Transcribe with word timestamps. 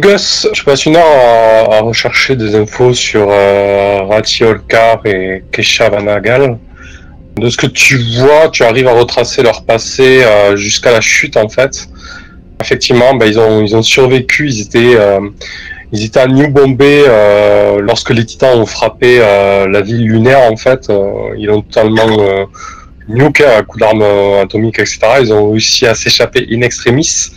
Gus, 0.00 0.48
je 0.52 0.62
passe 0.62 0.86
une 0.86 0.96
heure 0.96 1.70
à, 1.70 1.80
rechercher 1.80 2.36
des 2.36 2.54
infos 2.54 2.94
sur 2.94 3.28
euh, 3.30 4.02
Rati 4.08 4.44
Olkar 4.44 5.00
et 5.04 5.44
Kesha 5.50 5.88
Vanagal. 5.88 6.58
De 7.36 7.48
ce 7.48 7.56
que 7.56 7.66
tu 7.66 7.96
vois, 8.18 8.48
tu 8.50 8.62
arrives 8.62 8.86
à 8.88 8.92
retracer 8.92 9.42
leur 9.42 9.64
passé 9.64 10.22
euh, 10.22 10.56
jusqu'à 10.56 10.92
la 10.92 11.00
chute 11.00 11.36
en 11.36 11.48
fait. 11.48 11.88
Effectivement, 12.60 13.14
bah, 13.14 13.26
ils 13.26 13.38
ont 13.38 13.82
survécu. 13.82 14.48
Ils 14.48 14.60
étaient 14.60 14.96
euh, 14.96 15.20
ils 15.92 16.04
étaient 16.04 16.20
à 16.20 16.26
New 16.26 16.48
Bombay 16.48 17.04
euh, 17.06 17.80
lorsque 17.80 18.10
les 18.10 18.24
Titans 18.24 18.58
ont 18.58 18.66
frappé 18.66 19.18
la 19.18 19.80
ville 19.80 20.06
lunaire 20.06 20.50
en 20.50 20.56
fait. 20.56 20.92
Ils 21.36 21.50
ont 21.50 21.62
totalement 21.62 22.06
nuke 23.08 23.40
à 23.40 23.62
coup 23.62 23.78
d'armes 23.78 24.04
atomiques 24.42 24.78
etc. 24.78 25.00
Ils 25.20 25.32
ont 25.32 25.50
réussi 25.50 25.86
à 25.86 25.94
s'échapper 25.94 26.46
in 26.50 26.62
extremis, 26.62 27.32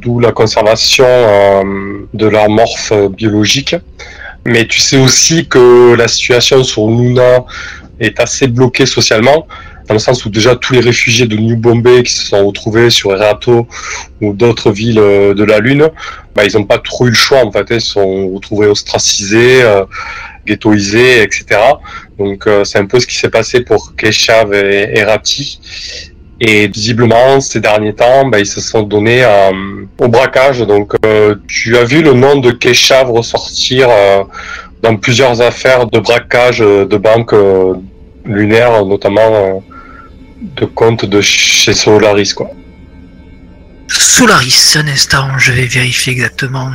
d'où 0.00 0.20
la 0.20 0.32
conservation 0.32 1.06
euh, 1.06 1.62
de 2.12 2.26
leur 2.26 2.48
morphe 2.48 2.92
biologique. 3.10 3.76
Mais 4.46 4.66
tu 4.66 4.80
sais 4.80 4.98
aussi 4.98 5.48
que 5.48 5.94
la 5.94 6.08
situation 6.08 6.62
sur 6.64 6.88
Luna 6.88 7.44
est 8.00 8.20
assez 8.20 8.46
bloquée 8.46 8.86
socialement, 8.86 9.46
dans 9.88 9.94
le 9.94 10.00
sens 10.00 10.24
où 10.24 10.30
déjà 10.30 10.56
tous 10.56 10.72
les 10.72 10.80
réfugiés 10.80 11.26
de 11.26 11.36
New 11.36 11.56
Bombay 11.56 12.02
qui 12.02 12.12
se 12.12 12.26
sont 12.26 12.46
retrouvés 12.46 12.90
sur 12.90 13.12
Erato 13.14 13.66
ou 14.20 14.32
d'autres 14.32 14.70
villes 14.70 14.98
euh, 14.98 15.34
de 15.34 15.44
la 15.44 15.58
Lune, 15.60 15.88
bah, 16.34 16.44
ils 16.44 16.56
n'ont 16.56 16.64
pas 16.64 16.78
trop 16.78 17.06
eu 17.06 17.10
le 17.10 17.14
choix 17.14 17.44
en 17.44 17.52
fait, 17.52 17.66
ils 17.70 17.80
se 17.80 17.92
sont 17.92 18.30
retrouvés 18.30 18.66
ostracisés, 18.66 19.62
euh, 19.62 19.84
ghettoisés, 20.46 21.22
etc. 21.22 21.44
Donc 22.18 22.46
euh, 22.46 22.64
c'est 22.64 22.78
un 22.78 22.86
peu 22.86 22.98
ce 22.98 23.06
qui 23.06 23.16
s'est 23.16 23.30
passé 23.30 23.60
pour 23.60 23.94
Keshav 23.96 24.54
et, 24.54 24.98
et 24.98 25.04
Rati. 25.04 25.60
Et 26.46 26.68
visiblement, 26.68 27.40
ces 27.40 27.58
derniers 27.58 27.94
temps, 27.94 28.26
bah, 28.26 28.38
ils 28.38 28.46
se 28.46 28.60
sont 28.60 28.82
donnés 28.82 29.24
euh, 29.24 29.50
au 29.98 30.08
braquage. 30.08 30.60
Donc, 30.60 30.92
euh, 31.06 31.36
tu 31.48 31.74
as 31.78 31.84
vu 31.84 32.02
le 32.02 32.12
nom 32.12 32.36
de 32.36 32.50
Keshav 32.50 33.10
ressortir 33.10 33.88
euh, 33.88 34.24
dans 34.82 34.94
plusieurs 34.96 35.40
affaires 35.40 35.86
de 35.86 35.98
braquage 36.00 36.58
de 36.58 36.96
banques 36.98 37.34
lunaires, 38.26 38.84
notamment 38.84 39.62
de 40.42 40.66
comptes 40.66 41.06
de 41.06 41.22
chez 41.22 41.72
Solaris. 41.72 42.34
Quoi. 42.34 42.50
Solaris, 43.88 44.76
un 44.76 44.86
instant, 44.86 45.38
je 45.38 45.52
vais 45.52 45.64
vérifier 45.64 46.12
exactement. 46.12 46.68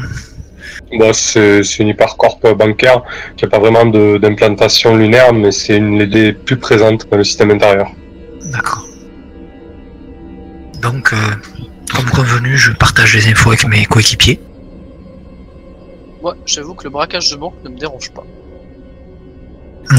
Bah, 0.98 1.14
c'est 1.14 1.62
une 1.78 1.90
hypercorp 1.90 2.40
bancaire 2.58 3.04
qui 3.38 3.46
n'a 3.46 3.52
pas 3.52 3.60
vraiment 3.60 3.86
d'implantation 3.86 4.96
lunaire, 4.96 5.32
mais 5.32 5.52
c'est 5.52 5.78
une 5.78 6.08
des 6.08 6.34
plus 6.34 6.58
présentes 6.58 7.06
dans 7.12 7.18
le 7.18 7.24
système 7.24 7.52
intérieur. 7.52 7.92
D'accord. 8.52 8.89
Donc, 10.82 11.14
euh, 11.14 11.18
comme 11.94 12.10
convenu, 12.10 12.58
je 12.58 12.72
partage 12.72 13.16
les 13.16 13.28
infos 13.28 13.50
avec 13.50 13.68
mes 13.68 13.86
coéquipiers. 13.86 14.40
Moi, 16.22 16.36
j'avoue 16.46 16.74
que 16.74 16.84
le 16.86 16.90
braquage 16.90 17.30
de 17.32 17.36
banque 17.36 17.56
ne 17.64 17.70
me 17.70 17.78
dérange 17.78 18.12
pas. 18.12 18.24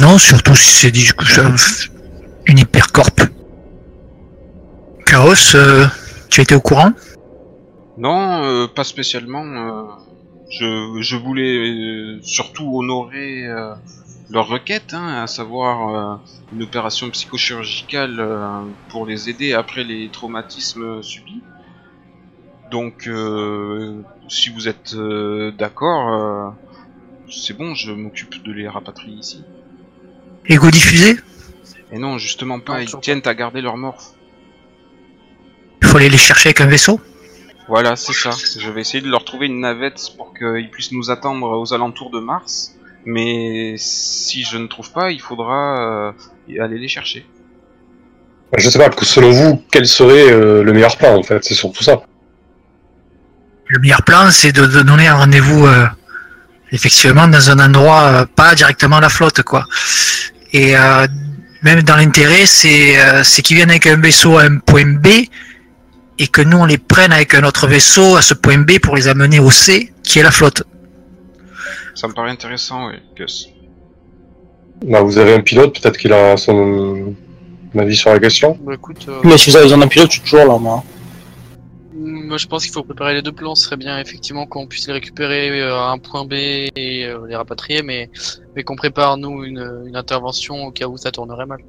Non, 0.00 0.18
surtout 0.18 0.54
si 0.54 0.72
c'est 0.74 0.90
dit 0.90 1.08
une 2.46 2.58
hypercorp. 2.58 3.10
Chaos, 5.06 5.54
euh, 5.54 5.86
tu 6.28 6.40
étais 6.40 6.54
au 6.54 6.60
courant? 6.60 6.92
Non, 7.98 8.42
euh, 8.44 8.66
pas 8.68 8.84
spécialement. 8.84 9.44
euh, 9.44 9.82
je, 10.50 11.00
je 11.00 11.16
voulais 11.16 11.56
euh, 11.56 12.18
surtout 12.22 12.78
honorer 12.78 13.46
euh, 13.46 13.74
leur 14.30 14.46
requête, 14.46 14.94
hein, 14.94 15.22
à 15.22 15.26
savoir 15.26 15.94
euh, 15.94 16.16
une 16.52 16.62
opération 16.62 17.10
psychochirurgicale 17.10 18.20
euh, 18.20 18.62
pour 18.88 19.06
les 19.06 19.28
aider 19.28 19.52
après 19.52 19.84
les 19.84 20.08
traumatismes 20.08 21.02
subis. 21.02 21.42
Donc, 22.70 23.08
euh, 23.08 24.02
si 24.28 24.50
vous 24.50 24.68
êtes 24.68 24.94
euh, 24.94 25.50
d'accord, 25.50 26.12
euh, 26.14 26.50
c'est 27.28 27.56
bon, 27.56 27.74
je 27.74 27.90
m'occupe 27.90 28.42
de 28.44 28.52
les 28.52 28.68
rapatrier 28.68 29.16
ici. 29.16 29.42
Ego 30.46 30.70
diffusé 30.70 31.16
Et 31.90 31.98
non, 31.98 32.18
justement 32.18 32.60
pas, 32.60 32.74
Non, 32.74 32.80
ils 32.80 33.00
tiennent 33.00 33.22
à 33.24 33.34
garder 33.34 33.60
leur 33.60 33.76
morph. 33.76 34.14
Il 35.82 35.88
faut 35.88 35.96
aller 35.96 36.08
les 36.08 36.16
chercher 36.16 36.50
avec 36.50 36.60
un 36.60 36.66
vaisseau? 36.66 37.00
Voilà, 37.66 37.96
c'est 37.96 38.12
ça. 38.12 38.30
Je 38.30 38.70
vais 38.70 38.80
essayer 38.80 39.00
de 39.00 39.08
leur 39.08 39.24
trouver 39.24 39.46
une 39.46 39.60
navette 39.60 40.12
pour 40.16 40.34
qu'ils 40.34 40.70
puissent 40.70 40.92
nous 40.92 41.10
attendre 41.10 41.58
aux 41.58 41.72
alentours 41.72 42.10
de 42.10 42.20
Mars. 42.20 42.76
Mais 43.04 43.74
si 43.78 44.44
je 44.44 44.58
ne 44.58 44.66
trouve 44.66 44.90
pas, 44.92 45.10
il 45.10 45.20
faudra 45.20 46.12
euh, 46.48 46.62
aller 46.62 46.78
les 46.78 46.88
chercher. 46.88 47.24
Je 48.56 48.68
sais 48.68 48.78
pas, 48.78 48.90
selon 49.02 49.30
vous, 49.30 49.62
quel 49.70 49.86
serait 49.86 50.30
euh, 50.30 50.62
le 50.62 50.72
meilleur 50.72 50.96
plan 50.96 51.16
en 51.16 51.22
fait 51.22 51.42
C'est 51.44 51.54
surtout 51.54 51.84
ça. 51.84 52.02
Le 53.66 53.78
meilleur 53.78 54.02
plan, 54.02 54.30
c'est 54.30 54.52
de, 54.52 54.66
de 54.66 54.82
donner 54.82 55.06
un 55.06 55.14
rendez-vous 55.14 55.66
euh, 55.66 55.86
effectivement 56.72 57.28
dans 57.28 57.50
un 57.50 57.58
endroit 57.64 58.02
euh, 58.02 58.26
pas 58.26 58.54
directement 58.54 58.96
à 58.96 59.00
la 59.00 59.08
flotte, 59.08 59.42
quoi. 59.42 59.66
Et 60.52 60.76
euh, 60.76 61.06
même 61.62 61.82
dans 61.82 61.96
l'intérêt, 61.96 62.46
c'est 62.46 63.00
euh, 63.00 63.22
c'est 63.22 63.42
qu'ils 63.42 63.56
viennent 63.56 63.70
avec 63.70 63.86
un 63.86 63.96
vaisseau 63.96 64.38
à 64.38 64.42
un 64.42 64.58
point 64.58 64.94
B 64.94 65.06
et 66.18 66.26
que 66.26 66.42
nous 66.42 66.58
on 66.58 66.66
les 66.66 66.78
prenne 66.78 67.12
avec 67.12 67.34
un 67.34 67.44
autre 67.44 67.66
vaisseau 67.66 68.16
à 68.16 68.22
ce 68.22 68.34
point 68.34 68.58
B 68.58 68.78
pour 68.78 68.96
les 68.96 69.08
amener 69.08 69.38
au 69.38 69.50
C, 69.50 69.92
qui 70.02 70.18
est 70.18 70.22
la 70.22 70.30
flotte. 70.32 70.64
Ça 71.94 72.08
me 72.08 72.12
paraît 72.12 72.30
intéressant, 72.30 72.88
oui, 72.88 72.96
Gus. 73.16 73.48
Bah, 74.84 75.02
vous 75.02 75.18
avez 75.18 75.34
un 75.34 75.40
pilote, 75.40 75.78
peut-être 75.78 75.98
qu'il 75.98 76.12
a 76.12 76.36
son 76.36 77.14
avis 77.76 77.96
sur 77.96 78.10
la 78.10 78.18
question. 78.18 78.58
Bah 78.62 78.74
écoute, 78.74 79.06
euh, 79.08 79.20
Mais 79.24 79.36
si 79.36 79.50
vous 79.50 79.56
avez 79.56 79.66
besoin 79.66 79.78
d'un 79.78 79.88
pilote, 79.88 80.10
je 80.10 80.20
suis 80.20 80.22
toujours 80.22 80.46
là, 80.46 80.58
moi. 80.58 80.82
moi 81.92 82.36
je 82.38 82.46
pense 82.46 82.64
qu'il 82.64 82.72
faut 82.72 82.82
préparer 82.82 83.14
les 83.14 83.22
deux 83.22 83.32
plans. 83.32 83.54
Ce 83.54 83.64
serait 83.64 83.76
bien 83.76 83.98
effectivement 83.98 84.46
qu'on 84.46 84.66
puisse 84.66 84.86
les 84.86 84.94
récupérer 84.94 85.60
euh, 85.60 85.76
à 85.76 85.90
un 85.90 85.98
point 85.98 86.24
B 86.24 86.32
et 86.32 87.04
euh, 87.04 87.26
les 87.28 87.36
rapatrier, 87.36 87.82
mais, 87.82 88.10
mais 88.56 88.62
qu'on 88.62 88.76
prépare 88.76 89.18
nous 89.18 89.44
une, 89.44 89.84
une 89.86 89.96
intervention 89.96 90.64
au 90.64 90.70
cas 90.70 90.86
où 90.86 90.96
ça 90.96 91.10
tournerait 91.10 91.46
mal. 91.46 91.60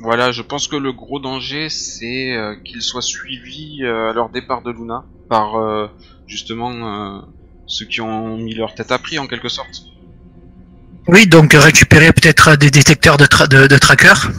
Voilà, 0.00 0.30
je 0.30 0.42
pense 0.42 0.68
que 0.68 0.76
le 0.76 0.92
gros 0.92 1.18
danger, 1.18 1.68
c'est 1.68 2.32
euh, 2.36 2.54
qu'ils 2.64 2.82
soient 2.82 3.02
suivis 3.02 3.82
euh, 3.82 4.10
à 4.10 4.12
leur 4.12 4.28
départ 4.28 4.62
de 4.62 4.70
Luna 4.70 5.04
par 5.28 5.56
euh, 5.56 5.88
justement 6.26 6.70
euh, 6.70 7.20
ceux 7.68 7.86
qui 7.86 8.00
ont 8.00 8.36
mis 8.36 8.54
leur 8.54 8.74
tête 8.74 8.90
à 8.90 8.98
prix 8.98 9.18
en 9.20 9.26
quelque 9.28 9.48
sorte. 9.48 9.84
Oui, 11.06 11.26
donc 11.28 11.54
euh, 11.54 11.60
récupérer 11.60 12.12
peut-être 12.12 12.56
des 12.56 12.70
détecteurs 12.70 13.16
de, 13.16 13.26
tra 13.26 13.46
de, 13.46 13.66
de 13.68 13.78
trackers. 13.78 14.30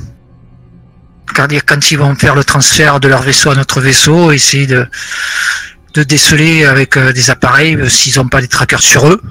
Quand, 1.33 1.47
quand 1.65 1.91
ils 1.91 1.97
vont 1.97 2.13
faire 2.15 2.35
le 2.35 2.43
transfert 2.43 2.99
de 2.99 3.07
leur 3.07 3.21
vaisseau 3.21 3.51
à 3.51 3.55
notre 3.55 3.79
vaisseau, 3.81 4.31
essayer 4.31 4.67
de, 4.67 4.85
de 5.93 6.03
déceler 6.03 6.65
avec 6.65 6.97
euh, 6.97 7.13
des 7.13 7.29
appareils 7.29 7.75
euh, 7.75 7.87
s'ils 7.87 8.17
n'ont 8.17 8.27
pas 8.27 8.41
des 8.41 8.47
trackers 8.49 8.81
sur 8.81 9.07
eux. 9.07 9.21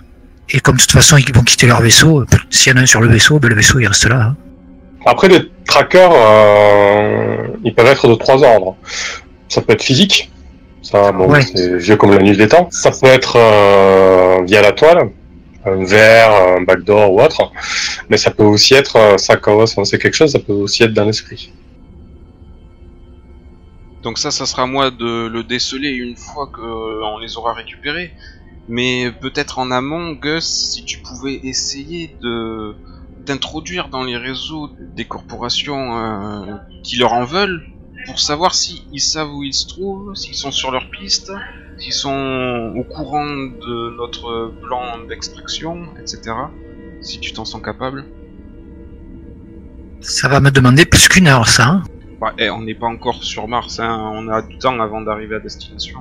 Et 0.51 0.61
comme 0.61 0.77
de 0.77 0.81
toute 0.81 0.93
façon 0.93 1.17
ils 1.19 1.35
vont 1.35 1.43
quitter 1.43 1.67
leur 1.67 1.83
vaisseau, 1.83 2.21
euh, 2.23 2.27
s'il 2.51 2.73
y 2.73 2.75
en 2.75 2.79
a 2.79 2.83
un 2.83 2.87
sur 2.87 3.01
le 3.01 3.09
vaisseau, 3.09 3.39
ben, 3.39 3.49
le 3.49 3.57
vaisseau 3.57 3.79
il 3.81 3.87
reste 3.87 4.07
là. 4.07 4.23
hein. 4.23 4.37
Après, 5.07 5.29
les 5.29 5.51
trackers, 5.67 6.11
euh, 6.13 7.47
ils 7.65 7.75
peuvent 7.75 7.87
être 7.87 8.09
de 8.09 8.15
trois 8.17 8.43
ordres. 8.43 8.77
Ça 9.49 9.63
peut 9.63 9.73
être 9.73 9.83
physique, 9.83 10.31
ça, 10.91 11.13
bon, 11.13 11.29
Ouais. 11.31 11.43
c'est 11.43 11.77
vieux 11.77 11.97
comme 11.97 12.13
la 12.13 12.19
nuit 12.23 12.37
des 12.37 12.49
temps. 12.49 12.69
Ça 12.71 12.91
peut 12.91 13.07
être 13.07 13.37
euh, 13.37 14.43
via 14.47 14.63
la 14.63 14.73
toile, 14.73 15.11
un 15.67 15.85
verre, 15.85 16.31
un 16.57 16.63
backdoor 16.63 17.13
ou 17.13 17.21
autre. 17.21 17.53
Mais 18.09 18.17
ça 18.17 18.31
peut 18.31 18.45
aussi 18.45 18.75
être, 18.75 18.97
euh, 18.97 19.19
ça 19.19 19.37
commence, 19.37 19.77
on 19.77 19.85
sait 19.85 19.99
quelque 19.99 20.15
chose, 20.15 20.33
ça 20.33 20.39
peut 20.39 20.53
aussi 20.55 20.83
être 20.85 20.95
dans 20.95 21.05
l'esprit. 21.05 21.53
Donc 24.03 24.19
ça, 24.19 24.31
ça 24.31 24.47
sera 24.47 24.63
à 24.63 24.67
moi 24.67 24.91
de 24.91 25.27
le 25.27 25.43
déceler 25.43 25.91
une 25.91 26.17
fois 26.17 26.47
qu'on 26.47 27.19
les 27.19 27.37
aura 27.37 27.53
récupérés. 27.53 28.13
Mais 28.69 29.11
peut-être 29.21 29.59
en 29.59 29.71
amont, 29.71 30.13
Gus, 30.13 30.45
si 30.45 30.85
tu 30.85 30.99
pouvais 30.99 31.41
essayer 31.45 32.17
de 32.23 32.75
d'introduire 33.27 33.89
dans 33.89 34.05
les 34.05 34.17
réseaux 34.17 34.71
des 34.97 35.05
corporations 35.05 35.99
euh, 35.99 36.55
qui 36.83 36.97
leur 36.97 37.13
en 37.13 37.25
veulent, 37.25 37.63
pour 38.09 38.19
savoir 38.19 38.55
si 38.55 38.83
ils 38.93 39.01
savent 39.01 39.33
où 39.33 39.45
ils 39.45 39.53
se 39.55 39.67
trouvent, 39.69 40.15
s'ils 40.15 40.35
sont 40.35 40.51
sur 40.51 40.71
leur 40.73 40.89
piste, 40.91 41.31
s'ils 41.79 41.93
sont 41.93 42.73
au 42.77 42.83
courant 42.83 43.27
de 43.27 43.97
notre 43.97 44.53
plan 44.67 44.99
d'extraction, 45.09 45.85
etc. 46.01 46.35
Si 47.03 47.21
tu 47.21 47.33
t'en 47.33 47.45
sens 47.45 47.63
capable. 47.63 48.05
Ça 50.01 50.29
va 50.29 50.41
me 50.41 50.51
demander 50.51 50.85
plus 50.87 51.09
qu'une 51.09 51.29
heure 51.29 51.49
ça. 51.49 51.67
hein. 51.67 51.83
Bah, 52.21 52.33
eh, 52.39 52.51
on 52.51 52.63
n'est 52.63 52.75
pas 52.75 52.87
encore 52.87 53.23
sur 53.23 53.47
Mars, 53.47 53.79
hein, 53.79 54.11
on 54.15 54.27
a 54.29 54.43
du 54.43 54.59
temps 54.59 54.81
avant 54.81 55.01
d'arriver 55.03 55.37
à 55.37 55.41
destination. 55.41 56.01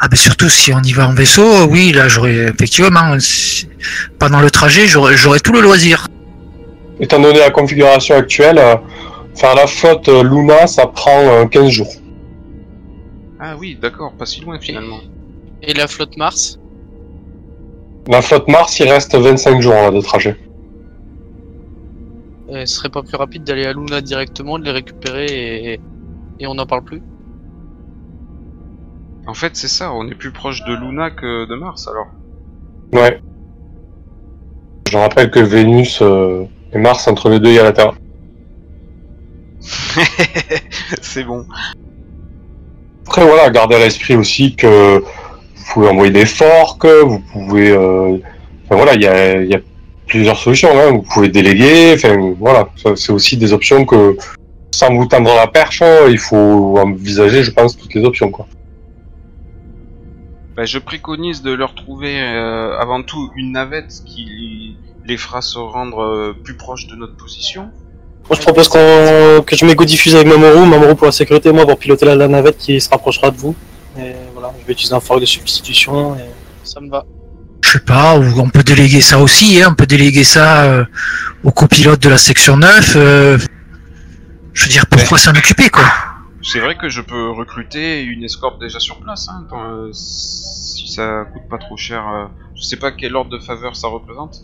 Ah 0.00 0.06
ben 0.08 0.16
surtout 0.16 0.48
si 0.48 0.72
on 0.72 0.80
y 0.80 0.92
va 0.92 1.08
en 1.08 1.12
vaisseau, 1.12 1.64
oui 1.68 1.90
là 1.92 2.06
j'aurais 2.08 2.46
effectivement 2.54 3.18
si- 3.18 3.68
pendant 4.20 4.40
le 4.40 4.48
trajet 4.50 4.86
j'aurais 4.86 5.16
j'aurais 5.16 5.40
tout 5.40 5.52
le 5.52 5.60
loisir. 5.60 6.06
Étant 7.00 7.20
donné 7.20 7.40
la 7.40 7.50
configuration 7.50 8.14
actuelle, 8.16 8.58
euh, 8.58 8.76
faire 9.38 9.54
la 9.54 9.66
flotte 9.66 10.08
euh, 10.08 10.22
Luna, 10.22 10.66
ça 10.66 10.86
prend 10.86 11.20
euh, 11.20 11.46
15 11.46 11.68
jours. 11.68 11.92
Ah 13.40 13.54
oui, 13.58 13.78
d'accord, 13.80 14.12
pas 14.12 14.26
si 14.26 14.40
loin 14.40 14.58
finalement. 14.58 14.98
Et 15.62 15.74
la 15.74 15.86
flotte 15.86 16.16
Mars? 16.16 16.58
La 18.08 18.20
flotte 18.22 18.48
Mars, 18.48 18.78
il 18.80 18.88
reste 18.90 19.14
25 19.14 19.60
jours 19.60 19.74
là, 19.74 19.90
de 19.90 20.00
trajet. 20.00 20.36
euh, 22.50 22.66
Ce 22.66 22.74
serait 22.76 22.88
pas 22.88 23.02
plus 23.02 23.16
rapide 23.16 23.44
d'aller 23.44 23.64
à 23.66 23.72
Luna 23.72 24.00
directement, 24.00 24.58
de 24.58 24.64
les 24.64 24.72
récupérer 24.72 25.26
et, 25.26 25.80
et 26.40 26.46
on 26.46 26.54
n'en 26.54 26.66
parle 26.66 26.84
plus? 26.84 27.02
En 29.26 29.34
fait, 29.34 29.54
c'est 29.56 29.68
ça, 29.68 29.92
on 29.92 30.08
est 30.08 30.14
plus 30.14 30.32
proche 30.32 30.64
de 30.64 30.74
Luna 30.74 31.10
que 31.10 31.46
de 31.48 31.54
Mars 31.54 31.86
alors. 31.86 32.06
Ouais. 32.92 33.20
Je 34.90 34.96
rappelle 34.96 35.30
que 35.30 35.40
Vénus 35.40 36.00
euh, 36.00 36.44
et 36.72 36.78
Mars, 36.78 37.06
entre 37.06 37.28
les 37.28 37.38
deux, 37.38 37.50
il 37.50 37.56
y 37.56 37.58
a 37.58 37.62
la 37.64 37.72
Terre. 37.72 37.92
c'est 41.02 41.24
bon. 41.24 41.46
Après, 43.06 43.24
voilà, 43.26 43.50
gardez 43.50 43.76
à 43.76 43.78
l'esprit 43.78 44.16
aussi 44.16 44.54
que 44.54 44.98
vous 44.98 45.64
pouvez 45.72 45.88
envoyer 45.88 46.12
des 46.12 46.26
forks, 46.26 46.86
vous 46.86 47.20
pouvez... 47.20 47.70
euh, 47.70 48.18
Enfin, 48.68 48.76
voilà, 48.76 48.94
il 48.94 49.02
y 49.02 49.06
a, 49.06 49.40
il 49.40 49.48
y 49.48 49.54
a 49.54 49.60
plusieurs 50.06 50.36
solutions. 50.36 50.68
Hein. 50.78 50.90
Vous 50.90 51.02
pouvez 51.02 51.28
déléguer, 51.28 51.94
enfin, 51.94 52.34
voilà. 52.38 52.68
C'est 52.96 53.12
aussi 53.12 53.38
des 53.38 53.54
options 53.54 53.86
que, 53.86 54.16
sans 54.72 54.92
vous 54.94 55.06
tendre 55.06 55.34
la 55.34 55.46
perche, 55.46 55.80
hein, 55.80 56.06
il 56.10 56.18
faut 56.18 56.76
envisager, 56.78 57.42
je 57.42 57.50
pense, 57.50 57.78
toutes 57.78 57.94
les 57.94 58.04
options, 58.04 58.30
quoi. 58.30 58.46
Bah, 60.54 60.66
je 60.66 60.78
préconise 60.78 61.40
de 61.40 61.52
leur 61.52 61.74
trouver 61.74 62.20
euh, 62.20 62.76
avant 62.78 63.02
tout 63.02 63.30
une 63.36 63.52
navette 63.52 64.02
qui 64.04 64.76
les 65.06 65.16
fera 65.16 65.40
se 65.40 65.58
rendre 65.58 66.02
euh, 66.02 66.36
plus 66.44 66.56
proche 66.56 66.88
de 66.88 66.96
notre 66.96 67.16
position. 67.16 67.70
Moi, 68.28 68.36
je 68.36 68.40
propose 68.42 68.68
que 68.68 69.56
je 69.56 69.64
m'égo-diffuse 69.64 70.14
avec 70.14 70.26
Mamoru, 70.26 70.66
Mamoru 70.66 70.94
pour 70.94 71.06
la 71.06 71.12
sécurité, 71.12 71.50
moi 71.52 71.66
pour 71.66 71.78
piloter 71.78 72.04
la, 72.06 72.14
la 72.14 72.28
navette 72.28 72.58
qui 72.58 72.78
se 72.80 72.90
rapprochera 72.90 73.30
de 73.30 73.36
vous. 73.38 73.54
Et 73.98 74.12
voilà, 74.34 74.52
je 74.60 74.66
vais 74.66 74.72
utiliser 74.74 74.94
un 74.94 75.00
fork 75.00 75.20
de 75.20 75.26
substitution. 75.26 76.14
Et... 76.16 76.20
Ça 76.62 76.80
me 76.80 76.90
va. 76.90 77.06
Je 77.64 77.70
sais 77.70 77.80
pas, 77.80 78.16
ou 78.18 78.24
on 78.38 78.50
peut 78.50 78.62
déléguer 78.62 79.00
ça 79.00 79.18
aussi, 79.18 79.60
hein, 79.62 79.68
on 79.70 79.74
peut 79.74 79.86
déléguer 79.86 80.24
ça 80.24 80.64
euh, 80.64 80.84
au 81.42 81.50
copilote 81.50 82.00
de 82.00 82.08
la 82.08 82.18
section 82.18 82.56
9. 82.56 82.92
euh, 82.96 83.38
je 84.52 84.64
veux 84.64 84.70
dire, 84.70 84.86
pourquoi 84.86 85.18
s'en 85.18 85.32
occuper, 85.32 85.68
quoi 85.70 85.84
C'est 86.42 86.60
vrai 86.60 86.76
que 86.76 86.88
je 86.88 87.00
peux 87.00 87.30
recruter 87.30 88.02
une 88.02 88.24
escorte 88.24 88.60
déjà 88.60 88.78
sur 88.78 89.00
place, 89.00 89.28
hein, 89.30 89.46
dans, 89.50 89.60
euh, 89.62 89.90
si 89.92 90.86
ça 90.92 91.24
coûte 91.32 91.48
pas 91.50 91.58
trop 91.58 91.76
cher. 91.76 92.06
euh, 92.08 92.26
je 92.54 92.62
sais 92.62 92.76
pas 92.76 92.92
quel 92.92 93.16
ordre 93.16 93.30
de 93.30 93.38
faveur 93.42 93.74
ça 93.76 93.88
représente. 93.88 94.42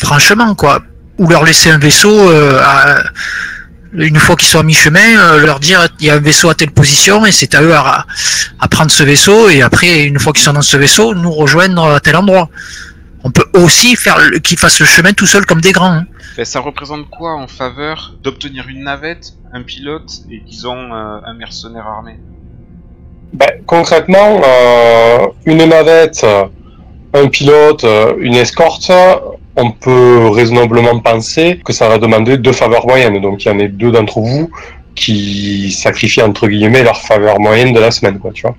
Franchement, 0.00 0.54
quoi. 0.54 0.80
Ou 1.20 1.28
leur 1.28 1.44
laisser 1.44 1.70
un 1.70 1.78
vaisseau, 1.78 2.10
euh, 2.30 2.58
à- 2.62 3.02
une 3.92 4.16
fois 4.16 4.36
qu'ils 4.36 4.48
sont 4.48 4.60
à 4.60 4.62
mi-chemin, 4.62 5.08
euh, 5.18 5.38
leur 5.44 5.58
dire 5.60 5.80
il 6.00 6.06
y 6.06 6.10
a 6.10 6.14
un 6.14 6.20
vaisseau 6.20 6.48
à 6.48 6.54
telle 6.54 6.70
position 6.70 7.26
et 7.26 7.32
c'est 7.32 7.54
à 7.54 7.62
eux 7.62 7.74
à, 7.74 8.06
à 8.58 8.68
prendre 8.68 8.90
ce 8.90 9.02
vaisseau 9.02 9.48
et 9.48 9.62
après, 9.62 10.04
une 10.04 10.18
fois 10.18 10.32
qu'ils 10.32 10.44
sont 10.44 10.52
dans 10.52 10.62
ce 10.62 10.76
vaisseau, 10.76 11.14
nous 11.14 11.32
rejoindre 11.32 11.84
à 11.96 12.00
tel 12.00 12.16
endroit. 12.16 12.48
On 13.24 13.30
peut 13.30 13.44
aussi 13.52 13.96
faire 13.96 14.18
qu'ils 14.42 14.58
fassent 14.58 14.80
le 14.80 14.86
chemin 14.86 15.12
tout 15.12 15.26
seul 15.26 15.44
comme 15.44 15.60
des 15.60 15.72
grands. 15.72 15.92
hein. 15.92 16.06
Ben, 16.38 16.44
ça 16.46 16.60
représente 16.60 17.10
quoi 17.10 17.34
en 17.34 17.48
faveur 17.48 18.14
d'obtenir 18.22 18.64
une 18.68 18.84
navette, 18.84 19.34
un 19.52 19.62
pilote 19.62 20.10
et 20.30 20.40
disons 20.48 20.78
euh, 20.94 21.18
un 21.26 21.34
mercenaire 21.34 21.86
armé? 21.86 22.18
Ben, 23.34 23.50
concrètement, 23.66 24.40
euh, 24.44 25.18
une 25.44 25.64
navette, 25.66 26.24
un 27.12 27.28
pilote, 27.28 27.84
une 28.18 28.34
escorte, 28.36 28.90
on 29.56 29.72
peut 29.72 30.28
raisonnablement 30.28 31.00
penser 31.00 31.60
que 31.64 31.72
ça 31.72 31.88
va 31.88 31.98
demander 31.98 32.38
deux 32.38 32.52
faveurs 32.52 32.86
moyennes. 32.86 33.20
Donc 33.20 33.44
il 33.44 33.48
y 33.48 33.50
en 33.50 33.58
a 33.58 33.68
deux 33.68 33.90
d'entre 33.90 34.20
vous 34.20 34.50
qui 34.94 35.72
sacrifient 35.72 36.22
entre 36.22 36.48
guillemets 36.48 36.82
leur 36.82 37.00
faveur 37.00 37.40
moyenne 37.40 37.72
de 37.72 37.80
la 37.80 37.90
semaine, 37.90 38.18
quoi, 38.18 38.32
tu 38.32 38.42
vois. 38.42 38.56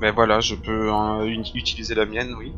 Ben 0.00 0.12
voilà, 0.14 0.40
je 0.40 0.54
peux 0.54 0.90
euh, 0.92 1.26
utiliser 1.54 1.94
la 1.94 2.06
mienne, 2.06 2.34
oui. 2.38 2.52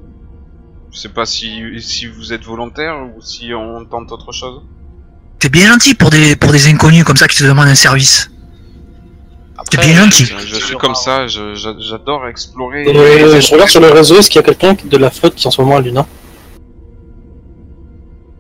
Je 0.93 0.99
sais 0.99 1.09
pas 1.09 1.27
si, 1.27 1.63
si 1.81 2.07
vous 2.07 2.33
êtes 2.33 2.45
volontaire 2.45 2.97
ou 3.17 3.21
si 3.21 3.53
on 3.53 3.85
tente 3.85 4.13
autre 4.13 4.33
chose. 4.33 4.63
T'es 5.41 5.49
bien 5.49 5.67
gentil 5.67 5.95
pour 5.95 6.11
des, 6.11 6.37
pour 6.37 6.53
des 6.53 6.69
inconnus 6.69 7.05
comme 7.05 7.17
ça 7.17 7.27
qui 7.29 7.37
te 7.37 7.45
demandent 7.45 7.69
un 7.69 7.75
service. 7.75 8.31
T'es 9.71 9.77
bien 9.79 10.05
gentil. 10.05 10.25
Je, 10.25 10.47
je 10.47 10.65
suis 10.65 10.77
comme 10.77 10.95
ça, 10.95 11.27
j'adore 11.27 12.29
explorer. 12.29 12.83
Et 12.89 12.95
je 12.95 13.53
regarde 13.53 13.71
sur 13.71 13.81
le 13.81 13.89
réseau, 13.89 14.19
est-ce 14.19 14.31
qu'il 14.31 14.41
y 14.41 14.45
a 14.45 14.47
quelqu'un 14.47 14.77
de 14.85 14.97
la 14.97 15.11
flotte 15.11 15.35
qui 15.35 15.45
est 15.45 15.49
en 15.49 15.51
ce 15.51 15.61
moment 15.61 15.77
à 15.77 15.81
Luna? 15.81 16.07